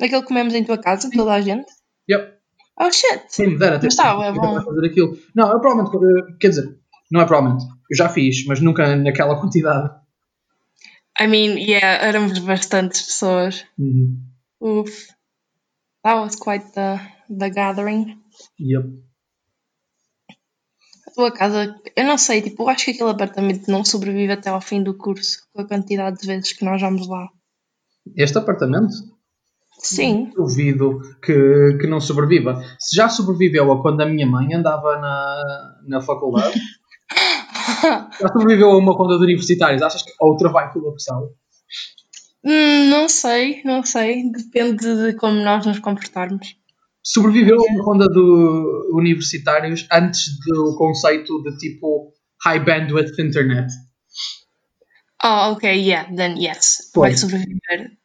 Aquele 0.00 0.22
que 0.22 0.26
comemos 0.28 0.54
em 0.54 0.64
tua 0.64 0.78
casa, 0.78 1.10
toda 1.14 1.34
a 1.34 1.40
gente? 1.42 1.70
Yep. 2.10 2.38
Oh 2.80 2.90
shit! 2.90 3.24
Quem 3.36 3.48
me 3.50 3.58
dera 3.58 3.78
ter 3.78 3.88
Mas 3.88 3.96
tá, 3.96 4.18
é 4.24 4.30
eu 4.30 4.34
bom. 4.34 4.62
fazer 4.62 4.86
aquilo. 4.86 5.18
Não, 5.36 5.52
eu 5.52 5.60
provavelmente. 5.60 6.38
Quer 6.38 6.48
dizer, 6.48 6.78
não 7.12 7.20
é 7.20 7.26
provavelmente. 7.26 7.66
Eu 7.90 7.96
já 7.96 8.08
fiz, 8.08 8.46
mas 8.46 8.60
nunca 8.60 8.96
naquela 8.96 9.38
quantidade. 9.38 9.90
I 11.20 11.26
mean, 11.26 11.58
yeah, 11.58 12.02
éramos 12.02 12.38
bastantes 12.38 13.02
pessoas. 13.02 13.66
Uhum. 13.78 14.16
Uf. 14.58 15.08
That 16.02 16.18
was 16.20 16.36
quite 16.36 16.72
the, 16.72 16.98
the 17.28 17.50
gathering. 17.50 18.18
Yep. 18.58 18.86
A 21.10 21.12
tua 21.12 21.32
casa, 21.32 21.74
eu 21.96 22.04
não 22.04 22.16
sei, 22.16 22.40
tipo, 22.40 22.62
eu 22.62 22.68
acho 22.68 22.84
que 22.84 22.90
aquele 22.92 23.10
apartamento 23.10 23.68
não 23.68 23.84
sobrevive 23.84 24.32
até 24.32 24.48
ao 24.48 24.60
fim 24.60 24.80
do 24.80 24.96
curso, 24.96 25.38
com 25.52 25.62
a 25.62 25.66
quantidade 25.66 26.20
de 26.20 26.26
vezes 26.26 26.52
que 26.52 26.64
nós 26.64 26.80
vamos 26.80 27.08
lá. 27.08 27.28
Este 28.16 28.38
apartamento? 28.38 28.94
Sim. 29.78 30.30
duvido 30.36 31.00
que, 31.22 31.78
que 31.80 31.86
não 31.86 32.00
sobreviva. 32.00 32.62
Se 32.78 32.94
já 32.94 33.08
sobreviveu 33.08 33.72
a 33.72 33.82
quando 33.82 34.02
a 34.02 34.06
minha 34.06 34.26
mãe 34.26 34.54
andava 34.54 34.98
na, 35.00 35.78
na 35.88 36.00
faculdade, 36.00 36.60
já 38.20 38.28
sobreviveu 38.28 38.70
a 38.70 38.76
uma 38.76 38.96
quando 38.96 39.18
de 39.18 39.24
universitários, 39.24 39.82
achas 39.82 40.02
que 40.02 40.12
a 40.20 40.26
outra 40.26 40.50
vai 40.50 40.72
colapsar? 40.72 41.18
Hum, 42.44 42.88
não 42.88 43.08
sei, 43.08 43.62
não 43.64 43.82
sei. 43.82 44.30
Depende 44.30 44.94
de 44.94 45.14
como 45.14 45.42
nós 45.42 45.66
nos 45.66 45.78
comportarmos. 45.80 46.59
Sobreviveu 47.12 47.56
a 47.58 47.72
uma 47.72 47.82
ronda 47.84 48.06
de 48.08 48.20
universitários 48.92 49.86
antes 49.92 50.38
do 50.46 50.76
conceito 50.76 51.42
de 51.42 51.56
tipo 51.58 52.12
high 52.44 52.60
bandwidth 52.64 53.18
internet. 53.18 53.66
Oh, 55.24 55.52
ok, 55.52 55.64
yeah, 55.74 56.04
then 56.14 56.36
yes. 56.38 56.90
Vai 56.94 57.10
Pois. 57.10 57.20
sobreviver. 57.20 57.98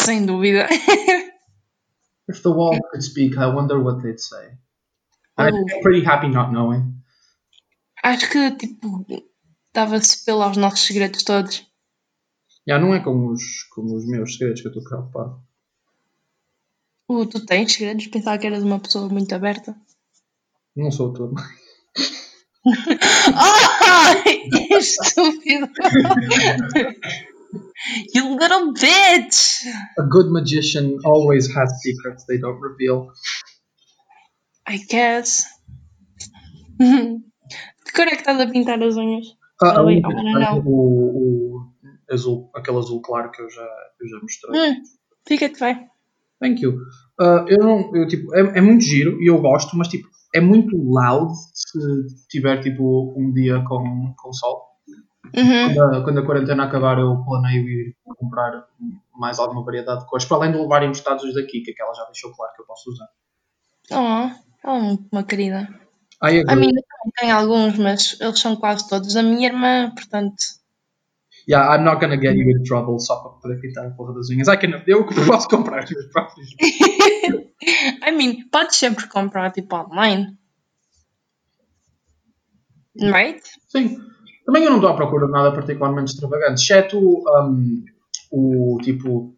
Sem 0.00 0.26
dúvida. 0.26 0.66
If 2.28 2.42
the 2.42 2.50
wall 2.50 2.76
could 2.90 3.02
speak, 3.02 3.36
I 3.38 3.46
wonder 3.46 3.78
what 3.80 4.02
they'd 4.02 4.20
say. 4.20 4.58
I'm 5.38 5.54
Oh. 5.54 5.80
pretty 5.82 6.04
happy 6.04 6.28
not 6.28 6.50
knowing. 6.52 6.94
Acho 8.02 8.28
que, 8.30 8.50
tipo, 8.56 9.06
dava-se 9.72 10.24
pelo 10.24 10.42
aos 10.42 10.56
nossos 10.56 10.80
segredos 10.86 11.22
todos. 11.22 11.64
Já 12.66 12.78
não 12.78 12.92
é 12.94 13.00
como 13.00 13.30
os, 13.30 13.62
como 13.70 13.96
os 13.96 14.04
meus 14.06 14.32
segredos 14.36 14.60
que 14.60 14.66
eu 14.68 14.72
estou 14.72 14.84
preocupado. 14.84 15.40
Uh, 17.08 17.26
tu 17.26 17.44
tens 17.44 17.72
segredos? 17.72 18.06
Pensava 18.08 18.38
que 18.38 18.46
eras 18.46 18.62
uma 18.62 18.78
pessoa 18.80 19.08
muito 19.08 19.34
aberta. 19.34 19.74
Não 20.76 20.90
sou 20.90 21.12
tua 21.12 21.30
mãe. 21.30 21.44
Ah! 23.34 24.14
Estúpido! 24.78 25.68
you 28.14 28.36
little 28.38 28.72
bitch! 28.72 29.64
A 29.98 30.02
good 30.02 30.30
magician 30.30 30.98
always 31.04 31.48
has 31.56 31.80
secrets 31.80 32.24
they 32.26 32.38
don't 32.38 32.60
reveal. 32.60 33.08
I 34.68 34.78
guess. 34.88 35.46
De 36.78 37.92
cor 37.94 38.06
é 38.06 38.10
que 38.10 38.16
estás 38.16 38.38
a 38.40 38.46
pintar 38.46 38.82
as 38.82 38.96
unhas? 38.96 39.26
Ah, 39.62 39.78
a 39.78 39.82
Oh, 39.82 39.86
única 39.86 40.08
não, 40.08 40.14
coisa, 40.22 40.38
não. 40.38 40.58
O, 40.60 40.72
o 41.56 41.72
azul, 42.12 42.50
aquele 42.54 42.76
azul 42.78 43.00
claro 43.00 43.30
que 43.32 43.40
eu 43.40 43.48
já, 43.50 43.66
eu 44.00 44.08
já 44.08 44.18
mostrei. 44.20 44.60
Hum, 44.70 44.82
fica-te 45.26 45.58
bem. 45.58 45.88
Thank 46.40 46.62
you. 46.62 46.78
Ah, 47.20 47.44
eu 47.48 47.58
não, 47.58 47.96
eu, 47.96 48.06
tipo, 48.06 48.34
é, 48.34 48.58
é 48.58 48.60
muito 48.60 48.84
giro 48.84 49.20
e 49.20 49.28
eu 49.28 49.40
gosto, 49.40 49.76
mas 49.76 49.88
tipo, 49.88 50.08
é 50.34 50.40
muito 50.40 50.76
loud 50.76 51.32
se 51.52 52.28
tiver 52.28 52.60
tipo 52.60 53.14
um 53.16 53.32
dia 53.32 53.62
com, 53.66 54.14
com 54.16 54.32
sol. 54.32 54.68
Uhum. 55.36 55.74
Quando 55.74 55.82
a, 55.82 56.04
quando 56.04 56.18
a 56.20 56.26
quarentena 56.26 56.64
acabar, 56.64 56.98
eu 56.98 57.22
planeio 57.24 57.68
ir 57.68 57.96
comprar 58.16 58.64
mais 59.14 59.38
alguma 59.38 59.64
variedade 59.64 60.00
de 60.00 60.06
cores, 60.06 60.24
para 60.24 60.38
além 60.38 60.52
de 60.52 60.58
levar 60.58 60.82
emprestados 60.82 61.24
os 61.24 61.34
daqui, 61.34 61.60
que 61.60 61.72
aquela 61.72 61.92
já 61.94 62.04
deixou 62.04 62.32
claro 62.32 62.52
que 62.54 62.62
eu 62.62 62.66
posso 62.66 62.90
usar. 62.90 63.08
Oh, 63.90 64.68
é 64.68 64.98
uma 65.12 65.24
querida. 65.24 65.68
I 66.22 66.44
A 66.48 66.56
minha 66.56 66.72
também 66.72 67.12
tem 67.18 67.30
alguns, 67.30 67.78
mas 67.78 68.16
eles 68.20 68.38
são 68.38 68.56
quase 68.56 68.88
todos 68.88 69.14
da 69.14 69.22
minha 69.22 69.48
irmã, 69.48 69.90
portanto. 69.94 70.36
Yeah, 71.48 71.66
I'm 71.66 71.82
not 71.82 71.98
gonna 71.98 72.18
get 72.18 72.36
you 72.36 72.50
in 72.50 72.62
trouble 72.62 72.98
só 73.00 73.16
para 73.16 73.30
poder 73.40 73.58
pintar 73.58 73.86
a 73.86 73.90
porra 73.90 74.12
das 74.12 74.28
unhas. 74.28 74.48
I 74.48 74.56
can, 74.58 74.82
eu 74.86 75.06
posso 75.26 75.48
comprar 75.48 75.82
os 75.82 75.90
meus 75.90 76.06
próprios. 76.12 76.54
I 76.60 78.10
mean, 78.10 78.48
podes 78.50 78.76
sempre 78.76 79.08
comprar 79.08 79.50
tipo 79.50 79.74
online. 79.74 80.36
Right? 83.00 83.40
Sim. 83.68 83.96
Também 84.44 84.64
eu 84.64 84.70
não 84.70 84.76
estou 84.76 84.90
à 84.90 84.96
procura 84.96 85.26
de 85.26 85.32
nada 85.32 85.52
particularmente 85.52 86.12
extravagante, 86.12 86.60
exceto 86.60 86.98
um, 86.98 87.84
o 88.30 88.78
tipo 88.82 89.34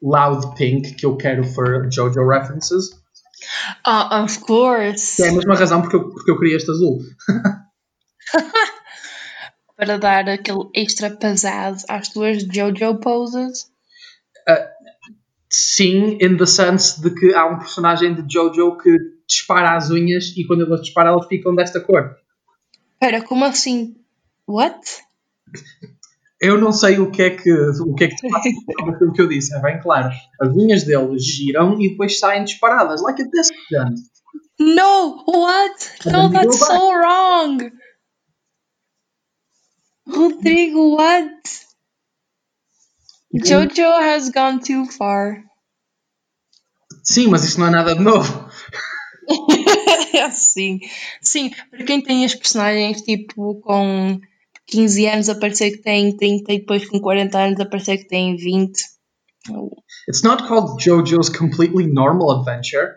loud 0.00 0.54
pink 0.56 0.94
que 0.94 1.04
eu 1.04 1.16
quero 1.16 1.42
for 1.42 1.88
JoJo 1.90 2.28
references. 2.28 2.90
Oh, 3.86 4.22
of 4.22 4.38
course. 4.40 5.20
É 5.22 5.30
a 5.30 5.32
mesma 5.32 5.56
razão 5.56 5.80
porque 5.80 5.96
eu, 5.96 6.10
porque 6.10 6.30
eu 6.30 6.38
queria 6.38 6.56
este 6.56 6.70
azul. 6.70 7.00
Para 9.78 9.96
dar 9.96 10.28
aquele 10.28 10.68
extra 10.74 11.08
pizzazz 11.08 11.84
às 11.88 12.08
tuas 12.08 12.42
JoJo 12.42 12.98
poses. 12.98 13.70
Sim, 15.50 16.18
in 16.20 16.36
the 16.36 16.46
sense 16.46 17.00
de 17.00 17.10
que 17.10 17.34
há 17.34 17.46
um 17.46 17.58
personagem 17.58 18.14
de 18.14 18.32
Jojo 18.32 18.76
que 18.76 18.90
dispara 19.26 19.76
as 19.76 19.90
unhas 19.90 20.36
e 20.36 20.46
quando 20.46 20.62
ele 20.62 20.80
dispara 20.80 21.10
elas 21.10 21.26
ficam 21.26 21.54
desta 21.54 21.80
cor. 21.80 22.16
Espera, 22.94 23.22
como 23.22 23.44
assim? 23.44 23.96
What? 24.46 24.78
Eu 26.40 26.60
não 26.60 26.70
sei 26.70 26.98
o 26.98 27.10
que 27.10 27.22
é 27.22 27.30
que, 27.30 27.50
o 27.50 27.94
que, 27.94 28.04
é 28.04 28.08
que 28.08 28.26
aquilo 28.88 29.12
que 29.14 29.22
eu 29.22 29.28
disse, 29.28 29.54
é 29.54 29.60
bem 29.60 29.80
claro. 29.80 30.10
As 30.40 30.48
unhas 30.50 30.84
dele 30.84 31.18
giram 31.18 31.80
e 31.80 31.90
depois 31.90 32.18
saem 32.18 32.44
disparadas, 32.44 33.00
like 33.02 33.22
a 33.22 33.26
disc 33.26 33.54
gun. 33.70 33.94
No! 34.60 35.24
What? 35.26 36.06
No, 36.06 36.30
that's 36.30 36.58
so 36.58 36.92
wrong! 36.92 37.70
Rodrigo, 40.08 40.96
what? 40.96 41.28
Jojo 43.34 44.00
has 44.00 44.30
gone 44.30 44.60
too 44.60 44.86
far. 44.86 45.44
Sim, 47.04 47.28
mas 47.28 47.44
isso 47.44 47.60
não 47.60 47.66
é 47.66 47.70
nada 47.70 47.94
de 47.94 48.02
novo. 48.02 48.48
sim, 50.32 50.80
sim, 51.20 51.50
para 51.70 51.84
quem 51.84 52.02
tem 52.02 52.24
as 52.24 52.34
personagens 52.34 53.02
tipo 53.02 53.60
com 53.60 54.18
15 54.66 55.06
anos 55.06 55.28
a 55.28 55.34
parecer 55.34 55.72
que 55.72 55.82
tem 55.82 56.16
30 56.16 56.52
e 56.52 56.58
depois 56.60 56.88
com 56.88 57.00
40 57.00 57.38
anos 57.38 57.60
a 57.60 57.66
parecer 57.66 57.98
que 57.98 58.08
tem 58.08 58.36
20. 58.36 58.80
It's 60.08 60.22
not 60.22 60.46
called 60.46 60.82
Jojo's 60.82 61.28
Completely 61.28 61.86
Normal 61.86 62.40
Adventure. 62.40 62.96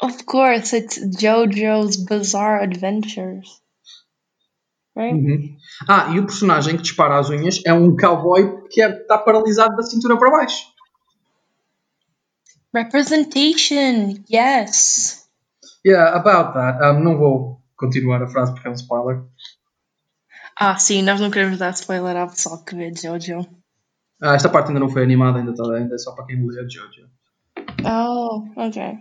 Of 0.00 0.24
course, 0.24 0.74
it's 0.76 0.98
JoJo's 0.98 1.96
Bizarre 1.96 2.62
Adventures. 2.62 3.63
Right? 4.96 5.14
Uhum. 5.14 5.56
Ah, 5.88 6.10
e 6.14 6.20
o 6.20 6.26
personagem 6.26 6.76
que 6.76 6.82
dispara 6.82 7.18
as 7.18 7.28
unhas 7.28 7.60
é 7.66 7.72
um 7.72 7.96
cowboy 7.96 8.68
que 8.70 8.80
é- 8.80 9.00
está 9.00 9.18
paralisado 9.18 9.74
da 9.76 9.82
cintura 9.82 10.16
para 10.16 10.30
baixo. 10.30 10.72
Representation, 12.72 14.22
yes. 14.30 15.28
Yeah, 15.86 16.16
about 16.16 16.54
that. 16.54 16.82
Um, 16.82 17.00
não 17.00 17.18
vou 17.18 17.60
continuar 17.76 18.22
a 18.22 18.28
frase 18.28 18.52
porque 18.52 18.66
é 18.68 18.70
um 18.70 18.74
spoiler. 18.74 19.22
Ah, 20.56 20.76
sim, 20.78 21.02
nós 21.02 21.20
não 21.20 21.30
queremos 21.30 21.58
dar 21.58 21.70
spoiler 21.70 22.16
ao 22.16 22.28
pessoal 22.28 22.64
que 22.64 22.74
vê 22.74 22.92
Jojo. 22.94 23.46
Ah, 24.22 24.34
esta 24.34 24.48
parte 24.48 24.68
ainda 24.68 24.80
não 24.80 24.88
foi 24.88 25.02
animada, 25.02 25.38
ainda, 25.38 25.50
está, 25.50 25.64
ainda 25.74 25.94
é 25.94 25.98
só 25.98 26.12
para 26.14 26.26
quem 26.26 26.46
lê 26.46 26.68
Jojo. 26.68 27.08
Oh, 27.84 28.44
ok. 28.56 28.98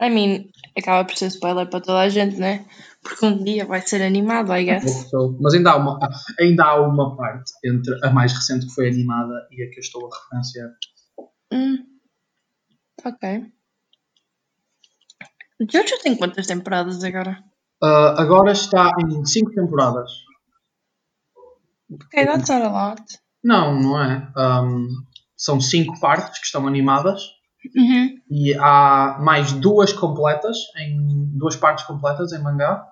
I 0.00 0.10
mean, 0.10 0.48
acaba 0.76 1.04
por 1.04 1.16
ser 1.16 1.26
spoiler 1.26 1.68
para 1.68 1.80
toda 1.80 2.00
a 2.00 2.08
gente, 2.08 2.36
né? 2.36 2.64
Porque 3.04 3.26
um 3.26 3.44
dia 3.44 3.66
vai 3.66 3.80
ser 3.82 4.02
animado, 4.02 4.52
I 4.54 4.64
guess. 4.64 5.10
Mas 5.40 5.54
ainda 5.54 5.72
há, 5.72 5.76
uma, 5.76 5.98
ainda 6.40 6.64
há 6.64 6.80
uma 6.80 7.14
parte 7.16 7.52
entre 7.64 7.94
a 8.04 8.10
mais 8.10 8.32
recente 8.32 8.66
que 8.66 8.74
foi 8.74 8.88
animada 8.88 9.46
e 9.52 9.62
a 9.62 9.70
que 9.70 9.76
eu 9.76 9.80
estou 9.80 10.08
a 10.10 10.16
referenciar. 10.16 10.70
Hum. 11.52 11.84
Ok. 13.04 13.52
Jojo 15.70 16.02
tem 16.02 16.16
quantas 16.16 16.46
temporadas 16.46 17.04
agora? 17.04 17.44
Ah, 17.82 18.14
agora 18.20 18.52
está 18.52 18.90
em 19.06 19.24
5 19.24 19.52
temporadas. 19.52 20.10
Ok, 21.92 22.24
that's 22.24 22.48
not 22.48 22.62
a 22.62 22.70
lot. 22.70 23.02
Não, 23.44 23.78
não 23.80 24.02
é. 24.02 24.32
Um, 24.36 24.88
são 25.36 25.60
5 25.60 26.00
partes 26.00 26.38
que 26.40 26.46
estão 26.46 26.66
animadas 26.66 27.22
Uhum. 27.74 28.18
e 28.30 28.54
há 28.58 29.18
mais 29.22 29.52
duas 29.52 29.90
completas, 29.92 30.56
em 30.78 31.30
duas 31.38 31.56
partes 31.56 31.84
completas 31.86 32.32
em 32.32 32.42
mangá. 32.42 32.86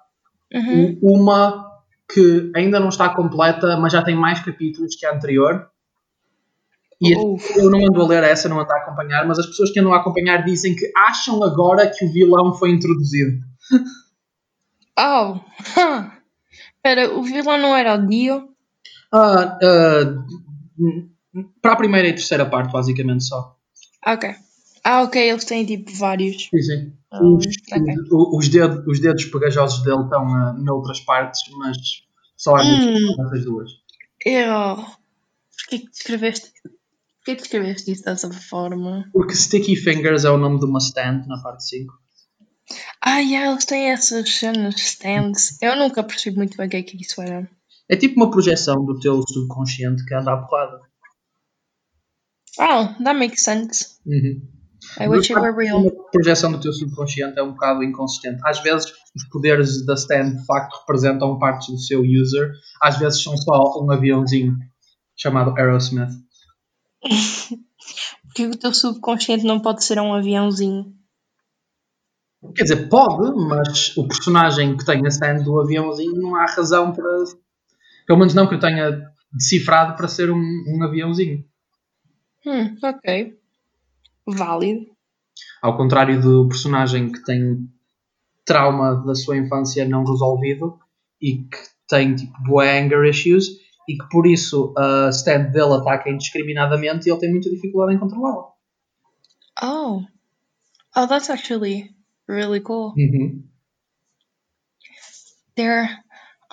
Uhum. 0.52 0.98
Uma 1.02 1.70
que 2.12 2.52
ainda 2.54 2.78
não 2.78 2.88
está 2.88 3.08
completa, 3.08 3.76
mas 3.76 3.92
já 3.92 4.02
tem 4.02 4.14
mais 4.14 4.40
capítulos 4.40 4.94
que 4.94 5.06
a 5.06 5.14
anterior. 5.14 5.68
E 7.00 7.12
eu 7.56 7.68
não 7.68 7.80
ando 7.84 8.00
a 8.00 8.06
ler 8.06 8.22
essa, 8.22 8.48
não 8.48 8.60
ando 8.60 8.72
a 8.72 8.76
acompanhar, 8.76 9.26
mas 9.26 9.38
as 9.38 9.46
pessoas 9.46 9.70
que 9.70 9.80
andam 9.80 9.92
a 9.92 9.96
acompanhar 9.96 10.44
dizem 10.44 10.76
que 10.76 10.92
acham 10.96 11.42
agora 11.42 11.90
que 11.90 12.04
o 12.04 12.12
vilão 12.12 12.54
foi 12.54 12.70
introduzido. 12.70 13.38
Oh, 14.98 15.40
huh. 15.74 16.10
Espera, 16.76 17.14
o 17.14 17.22
vilão 17.22 17.56
não 17.56 17.74
era 17.74 17.94
o 17.94 18.06
Dio? 18.06 18.48
Ah, 19.10 19.58
ah, 19.62 20.24
para 21.62 21.72
a 21.72 21.76
primeira 21.76 22.08
e 22.08 22.12
terceira 22.12 22.44
parte, 22.44 22.72
basicamente 22.72 23.24
só. 23.24 23.56
Ok. 24.06 24.34
Ah, 24.84 25.02
ok, 25.02 25.30
eles 25.30 25.44
têm 25.44 25.64
tipo 25.64 25.92
vários. 25.96 26.48
Sim, 26.48 26.60
sim. 26.62 26.92
Ah, 27.10 27.22
Os, 27.22 27.44
ok. 27.72 27.94
o- 28.10 28.38
os, 28.38 28.48
dedos, 28.48 28.84
os 28.86 29.00
dedos 29.00 29.24
pegajosos 29.26 29.82
dele 29.84 30.02
estão 30.02 30.26
ah, 30.34 30.52
noutras 30.54 31.00
partes, 31.00 31.40
mas 31.56 31.76
só 32.36 32.56
há 32.56 32.62
Hum. 32.64 33.14
nessas 33.18 33.44
duas. 33.44 33.70
Eu. 34.24 34.76
Porquê 35.56 35.78
que 35.78 35.90
descreveste. 35.90 36.52
Porquê 37.18 37.36
que 37.36 37.42
descreveste 37.42 37.92
isso 37.92 38.02
dessa 38.04 38.32
forma? 38.32 39.08
Porque 39.12 39.34
Sticky 39.36 39.76
Fingers 39.76 40.24
é 40.24 40.30
o 40.30 40.36
nome 40.38 40.58
de 40.58 40.64
uma 40.64 40.78
stand 40.80 41.24
na 41.28 41.40
parte 41.40 41.64
5. 41.68 41.94
Ah, 43.00 43.18
yeah, 43.18 43.50
eles 43.52 43.64
têm 43.64 43.90
essas 43.90 44.28
cenas, 44.36 44.74
stands. 44.76 45.60
Eu 45.62 45.76
nunca 45.76 46.02
percebi 46.02 46.36
muito 46.36 46.56
bem 46.56 46.66
o 46.66 46.70
que 46.70 46.76
é 46.76 46.82
que 46.82 46.96
isso 47.00 47.20
era. 47.22 47.48
É 47.88 47.96
tipo 47.96 48.16
uma 48.16 48.30
projeção 48.30 48.84
do 48.84 48.98
teu 48.98 49.22
subconsciente 49.28 50.04
que 50.04 50.14
anda 50.14 50.32
à 50.32 50.36
porrada. 50.38 50.80
Oh, 52.58 53.02
that 53.04 53.14
makes 53.18 53.42
sense. 53.42 53.98
Uhum. 54.06 54.40
I 54.98 55.08
wish 55.08 55.30
it 55.30 55.40
were 55.40 55.52
real. 55.52 55.86
A 55.86 56.10
projeção 56.10 56.52
do 56.52 56.60
teu 56.60 56.72
subconsciente 56.72 57.38
é 57.38 57.42
um 57.42 57.52
bocado 57.52 57.82
inconsistente. 57.82 58.40
Às 58.44 58.60
vezes, 58.60 58.92
os 59.14 59.24
poderes 59.30 59.84
da 59.86 59.94
stand 59.94 60.36
de 60.36 60.46
facto 60.46 60.78
representam 60.80 61.38
partes 61.38 61.68
do 61.68 61.78
seu 61.78 62.02
user, 62.02 62.52
às 62.80 62.98
vezes 62.98 63.22
são 63.22 63.36
só 63.36 63.80
um 63.82 63.90
aviãozinho 63.90 64.56
chamado 65.16 65.54
Aerosmith. 65.56 66.10
Porque 68.24 68.46
o 68.46 68.56
teu 68.56 68.72
subconsciente 68.72 69.44
não 69.44 69.60
pode 69.60 69.84
ser 69.84 69.98
um 69.98 70.14
aviãozinho. 70.14 70.94
Quer 72.56 72.62
dizer, 72.64 72.88
pode, 72.88 73.30
mas 73.46 73.96
o 73.96 74.08
personagem 74.08 74.76
que 74.76 74.84
tem 74.84 75.04
a 75.04 75.08
stand 75.08 75.42
do 75.44 75.60
aviãozinho 75.60 76.14
não 76.14 76.34
há 76.34 76.46
razão 76.46 76.92
para. 76.92 77.06
Pelo 78.06 78.18
menos 78.18 78.34
não 78.34 78.48
que 78.48 78.54
eu 78.54 78.60
tenha 78.60 79.12
decifrado 79.32 79.96
para 79.96 80.08
ser 80.08 80.30
um, 80.30 80.64
um 80.66 80.82
aviãozinho. 80.82 81.44
Hum, 82.44 82.76
ok. 82.82 83.41
Válido. 84.26 84.86
Ao 85.60 85.76
contrário 85.76 86.20
do 86.20 86.48
personagem 86.48 87.10
que 87.10 87.22
tem 87.24 87.68
trauma 88.44 88.94
da 89.04 89.14
sua 89.14 89.36
infância 89.36 89.88
não 89.88 90.04
resolvido 90.04 90.78
e 91.20 91.38
que 91.44 91.58
tem 91.88 92.14
tipo 92.14 92.32
bué 92.42 92.80
anger 92.80 93.04
issues 93.04 93.46
e 93.88 93.96
que 93.96 94.08
por 94.10 94.26
isso 94.26 94.74
a 94.76 95.08
stand 95.10 95.50
dele 95.50 95.74
ataca 95.74 96.10
indiscriminadamente 96.10 97.08
e 97.08 97.12
ele 97.12 97.20
tem 97.20 97.30
muita 97.30 97.50
dificuldade 97.50 97.96
em 97.96 98.00
controlá-la. 98.00 98.52
Oh. 99.62 100.02
Oh, 100.96 101.06
that's 101.06 101.30
actually 101.30 101.94
really 102.28 102.60
cool. 102.60 102.94
Uhum. 102.96 103.44
They're 105.54 106.01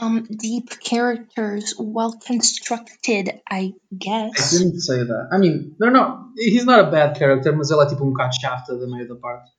um 0.02 0.22
deep 0.22 0.80
characters, 0.80 1.74
well 1.78 2.14
constructed, 2.20 3.42
I 3.50 3.74
guess. 3.92 4.54
I 4.54 4.58
didn't 4.58 4.80
say 4.80 5.04
that. 5.04 5.30
I 5.32 5.38
mean, 5.38 5.76
they're 5.80 5.92
not. 5.92 6.30
He's 6.38 6.66
not 6.66 6.80
a 6.80 6.90
bad 6.90 7.18
character, 7.18 7.56
mas 7.56 7.70
ele 7.70 7.84
é 7.84 7.88
tipo 7.88 8.04
um 8.06 8.10
bocado 8.10 8.34
chafta 8.40 8.78
da 8.78 8.88
meio 8.88 9.08
da 9.08 9.16
parte. 9.16 9.52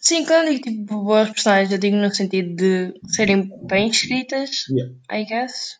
Sim, 0.00 0.24
quando 0.24 0.48
eu 0.48 0.54
digo 0.54 0.64
tipo 0.64 1.02
boas 1.02 1.30
personagens, 1.30 1.72
eu 1.72 1.78
digo 1.78 1.96
no 1.96 2.12
sentido 2.12 2.54
de 2.56 2.94
serem 3.06 3.50
bem 3.66 3.88
escritas, 3.88 4.66
Yeah. 4.68 4.94
I 5.10 5.24
guess. 5.24 5.78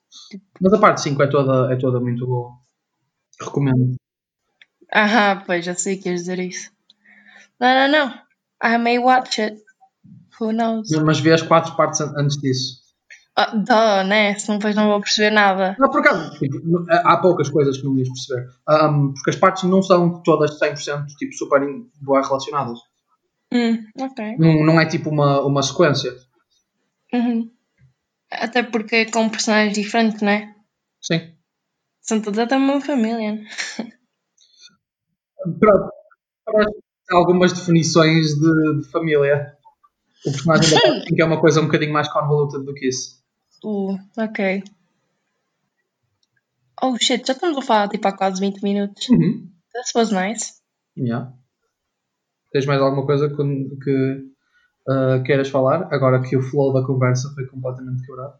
Mas 0.60 0.72
a 0.72 0.78
parte 0.78 1.00
5 1.02 1.22
é 1.22 1.26
toda, 1.26 1.72
é 1.72 1.76
toda 1.76 2.00
muito 2.00 2.26
boa. 2.26 2.52
Recomendo. 3.40 3.96
Aham, 4.94 5.42
pois 5.46 5.64
já 5.64 5.74
sei 5.74 5.96
que 5.96 6.08
ias 6.08 6.20
dizer 6.20 6.38
isso. 6.38 6.70
Não, 7.58 7.88
não, 7.88 7.88
não. 7.90 8.14
I 8.62 8.78
may 8.78 8.98
watch 8.98 9.40
it. 9.40 9.56
Who 10.40 10.52
knows? 10.52 10.90
Mas 11.04 11.20
vê 11.20 11.32
as 11.32 11.42
quatro 11.42 11.74
partes 11.76 12.00
antes 12.00 12.36
disso. 12.38 12.79
Ah, 13.36 13.54
duh, 13.54 14.08
né? 14.08 14.34
Senão 14.38 14.58
depois 14.58 14.76
não 14.76 14.88
vou 14.88 15.00
perceber 15.00 15.30
nada. 15.30 15.76
Não, 15.78 15.88
por 15.88 16.00
acaso, 16.00 16.38
tipo, 16.38 16.58
há 16.90 17.16
poucas 17.18 17.48
coisas 17.48 17.78
que 17.78 17.84
não 17.84 17.96
ias 17.96 18.08
perceber. 18.08 18.48
Um, 18.68 19.12
porque 19.14 19.30
as 19.30 19.36
partes 19.36 19.62
não 19.64 19.82
são 19.82 20.22
todas 20.22 20.58
100% 20.58 21.06
tipo, 21.16 21.32
super 21.34 21.60
boas 22.00 22.26
relacionadas. 22.26 22.78
Hum, 23.52 23.84
ok. 23.98 24.36
Não, 24.38 24.64
não 24.64 24.80
é 24.80 24.86
tipo 24.86 25.10
uma, 25.10 25.40
uma 25.40 25.62
sequência. 25.62 26.14
Uhum. 27.12 27.50
Até 28.30 28.62
porque 28.62 28.96
é 28.96 29.10
com 29.10 29.28
personagens 29.28 29.74
diferentes, 29.74 30.22
né? 30.22 30.54
Sim. 31.00 31.32
São 32.00 32.20
todas 32.20 32.48
da 32.48 32.58
mesma 32.58 32.80
família. 32.80 33.40
Pronto. 35.58 35.90
Para 36.44 36.66
algumas 37.12 37.52
definições 37.52 38.34
de, 38.34 38.80
de 38.80 38.90
família. 38.90 39.56
O 40.26 40.30
personagem 40.30 40.70
da 40.70 40.80
parte 40.80 41.08
5 41.08 41.22
é 41.22 41.24
uma 41.24 41.40
coisa 41.40 41.60
um 41.60 41.66
bocadinho 41.66 41.92
mais 41.92 42.08
convoluted 42.12 42.64
do 42.64 42.74
que 42.74 42.88
isso. 42.88 43.19
Uh, 43.64 43.98
ok. 44.16 44.62
Oh 46.82 46.96
shit, 46.98 47.26
já 47.26 47.34
estamos 47.34 47.58
a 47.58 47.62
falar 47.62 47.88
tipo 47.88 48.08
há 48.08 48.12
quase 48.16 48.40
20 48.40 48.62
minutos. 48.62 49.08
Uhum. 49.08 49.50
This 49.72 49.94
was 49.94 50.10
nice. 50.10 50.60
Yeah. 50.96 51.32
Tens 52.52 52.66
mais 52.66 52.80
alguma 52.80 53.06
coisa 53.06 53.28
que, 53.28 53.36
que 53.36 54.30
uh, 54.88 55.22
queiras 55.24 55.48
falar? 55.48 55.92
Agora 55.92 56.22
que 56.22 56.36
o 56.36 56.42
flow 56.42 56.72
da 56.72 56.84
conversa 56.84 57.32
foi 57.34 57.46
completamente 57.46 58.04
quebrado. 58.04 58.34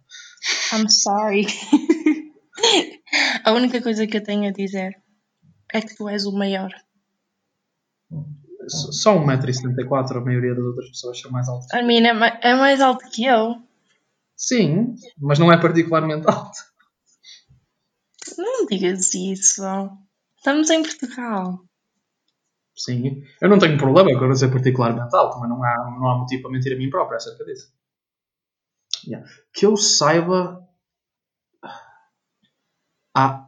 I'm 0.72 0.88
sorry. 0.88 1.46
a 3.44 3.52
única 3.52 3.82
coisa 3.82 4.06
que 4.06 4.16
eu 4.16 4.22
tenho 4.22 4.48
a 4.48 4.52
dizer 4.52 4.94
é 5.72 5.80
que 5.80 5.94
tu 5.94 6.08
és 6.08 6.24
o 6.24 6.32
maior. 6.32 6.70
Só 8.68 9.16
1,74m, 9.18 10.16
a 10.16 10.20
maioria 10.20 10.54
das 10.54 10.64
outras 10.64 10.88
pessoas 10.90 11.20
são 11.20 11.30
mais 11.30 11.48
altas. 11.48 11.72
A 11.72 11.82
minha 11.82 12.10
é, 12.10 12.50
é 12.50 12.54
mais 12.54 12.80
alto 12.80 13.08
que 13.10 13.24
eu. 13.24 13.56
Sim, 14.40 14.94
mas 15.18 15.38
não 15.38 15.52
é 15.52 15.60
particularmente 15.60 16.26
alto. 16.26 16.58
Não 18.38 18.64
digas 18.64 19.14
isso. 19.14 19.62
Estamos 20.38 20.70
em 20.70 20.82
Portugal. 20.82 21.62
Sim, 22.74 23.22
eu 23.42 23.50
não 23.50 23.58
tenho 23.58 23.76
problema 23.76 24.18
com 24.18 24.24
eu 24.24 24.34
ser 24.34 24.50
particularmente 24.50 25.14
alto, 25.14 25.38
mas 25.38 25.50
não 25.50 25.62
há, 25.62 25.76
não 25.90 26.08
há 26.08 26.18
motivo 26.18 26.42
para 26.42 26.52
mentir 26.52 26.72
a 26.72 26.76
mim 26.78 26.88
próprio 26.88 27.18
acerca 27.18 27.44
disso. 27.44 27.70
Yeah. 29.06 29.28
Que 29.52 29.66
eu 29.66 29.76
saiba. 29.76 30.66
Há 33.14 33.46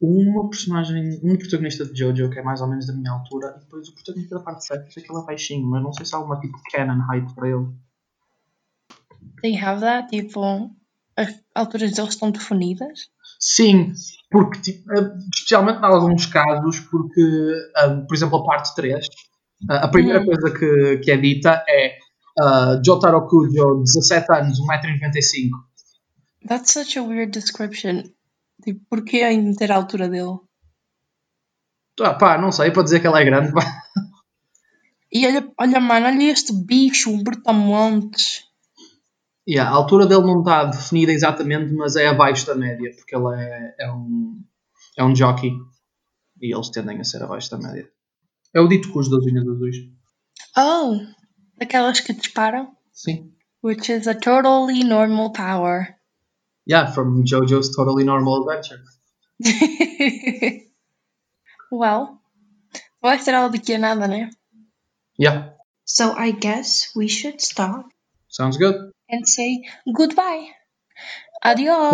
uma 0.00 0.50
personagem, 0.50 1.20
um 1.22 1.38
protagonista 1.38 1.86
de 1.86 1.96
Jojo 1.96 2.30
que 2.30 2.40
é 2.40 2.42
mais 2.42 2.60
ou 2.60 2.66
menos 2.66 2.88
da 2.88 2.92
minha 2.92 3.12
altura, 3.12 3.54
e 3.56 3.60
depois 3.60 3.88
o 3.88 3.94
protagonista 3.94 4.36
da 4.36 4.42
parte 4.42 4.66
7, 4.66 4.92
sei 4.92 5.04
que 5.04 5.12
ele 5.12 5.20
é 5.20 5.24
baixinho, 5.24 5.70
mas 5.70 5.82
não 5.82 5.92
sei 5.92 6.04
se 6.04 6.12
há 6.16 6.18
alguma 6.18 6.40
tipo 6.40 6.58
canon 6.72 7.00
height 7.12 7.32
para 7.34 7.48
ele. 7.48 7.72
They 9.42 9.56
have 9.56 9.80
that? 9.80 10.08
Tipo, 10.08 10.70
as 11.16 11.42
alturas 11.54 11.92
deles 11.92 12.10
estão 12.10 12.30
definidas? 12.30 13.10
Sim, 13.38 13.92
porque, 14.30 14.70
eh, 14.70 15.18
especialmente 15.34 15.80
em 15.80 15.84
alguns 15.84 16.26
casos, 16.26 16.80
porque, 16.80 17.52
um, 17.86 18.06
por 18.06 18.14
exemplo, 18.14 18.38
a 18.38 18.44
parte 18.44 18.74
3, 18.74 19.06
a 19.68 19.88
primeira 19.88 20.20
uhum. 20.20 20.26
coisa 20.26 20.50
que, 20.50 20.98
que 20.98 21.10
é 21.10 21.16
dita 21.16 21.64
é 21.68 21.98
uh, 22.40 22.82
Jotaro 22.84 23.26
Kujo, 23.26 23.82
17 23.82 24.32
anos, 24.32 24.58
1,95m. 24.60 25.50
That's 26.46 26.72
such 26.72 26.98
a 26.98 27.02
weird 27.02 27.32
description. 27.32 28.04
Tipo, 28.64 28.80
porquê 28.88 29.22
ainda 29.22 29.56
ter 29.56 29.70
a 29.70 29.76
altura 29.76 30.08
dele? 30.08 30.38
Ah, 32.00 32.14
pá, 32.14 32.38
não 32.38 32.50
sei, 32.50 32.70
para 32.70 32.82
dizer 32.82 33.00
que 33.00 33.06
ela 33.06 33.20
é 33.20 33.24
grande, 33.24 33.52
pá. 33.52 33.62
E 35.12 35.26
olha, 35.26 35.46
olha 35.58 35.80
mano, 35.80 36.06
olha 36.06 36.30
este 36.30 36.52
bicho, 36.52 37.10
um 37.10 37.22
brutamontes. 37.22 38.44
Yeah, 39.46 39.68
a 39.68 39.74
altura 39.74 40.06
dele 40.06 40.22
não 40.22 40.40
está 40.40 40.64
definida 40.64 41.12
exatamente, 41.12 41.72
mas 41.74 41.96
é 41.96 42.06
abaixo 42.06 42.46
da 42.46 42.54
média, 42.54 42.90
porque 42.96 43.16
ele 43.16 43.34
é, 43.34 43.74
é, 43.80 43.92
um, 43.92 44.44
é 44.96 45.04
um 45.04 45.14
jockey 45.16 45.50
e 46.40 46.54
eles 46.54 46.68
tendem 46.70 47.00
a 47.00 47.04
ser 47.04 47.22
abaixo 47.22 47.50
da 47.50 47.58
média. 47.58 47.88
É 48.54 48.60
o 48.60 48.68
dito 48.68 48.92
cujo 48.92 49.10
das 49.10 49.24
unhas 49.24 49.46
azuis. 49.48 49.76
Oh, 50.56 51.00
daquelas 51.58 52.00
que 52.00 52.12
disparam? 52.12 52.76
Sim. 52.92 53.32
Which 53.62 53.90
is 53.90 54.06
a 54.06 54.14
totally 54.14 54.84
normal 54.84 55.32
power. 55.32 55.96
Yeah, 56.66 56.92
from 56.92 57.24
JoJo's 57.24 57.74
Totally 57.74 58.04
Normal 58.04 58.48
Adventure. 58.48 58.82
well, 61.72 62.20
vai 63.00 63.18
ser 63.18 63.34
aula 63.34 63.50
daqui 63.50 63.74
a 63.74 63.78
nada, 63.78 64.06
né? 64.06 64.30
Yeah. 65.18 65.54
So 65.84 66.12
I 66.16 66.30
guess 66.32 66.92
we 66.94 67.08
should 67.08 67.40
stop. 67.40 67.86
Sounds 68.28 68.56
good. 68.56 68.91
And 69.12 69.28
say 69.28 69.64
goodbye. 69.94 70.48
Adios. 71.44 71.92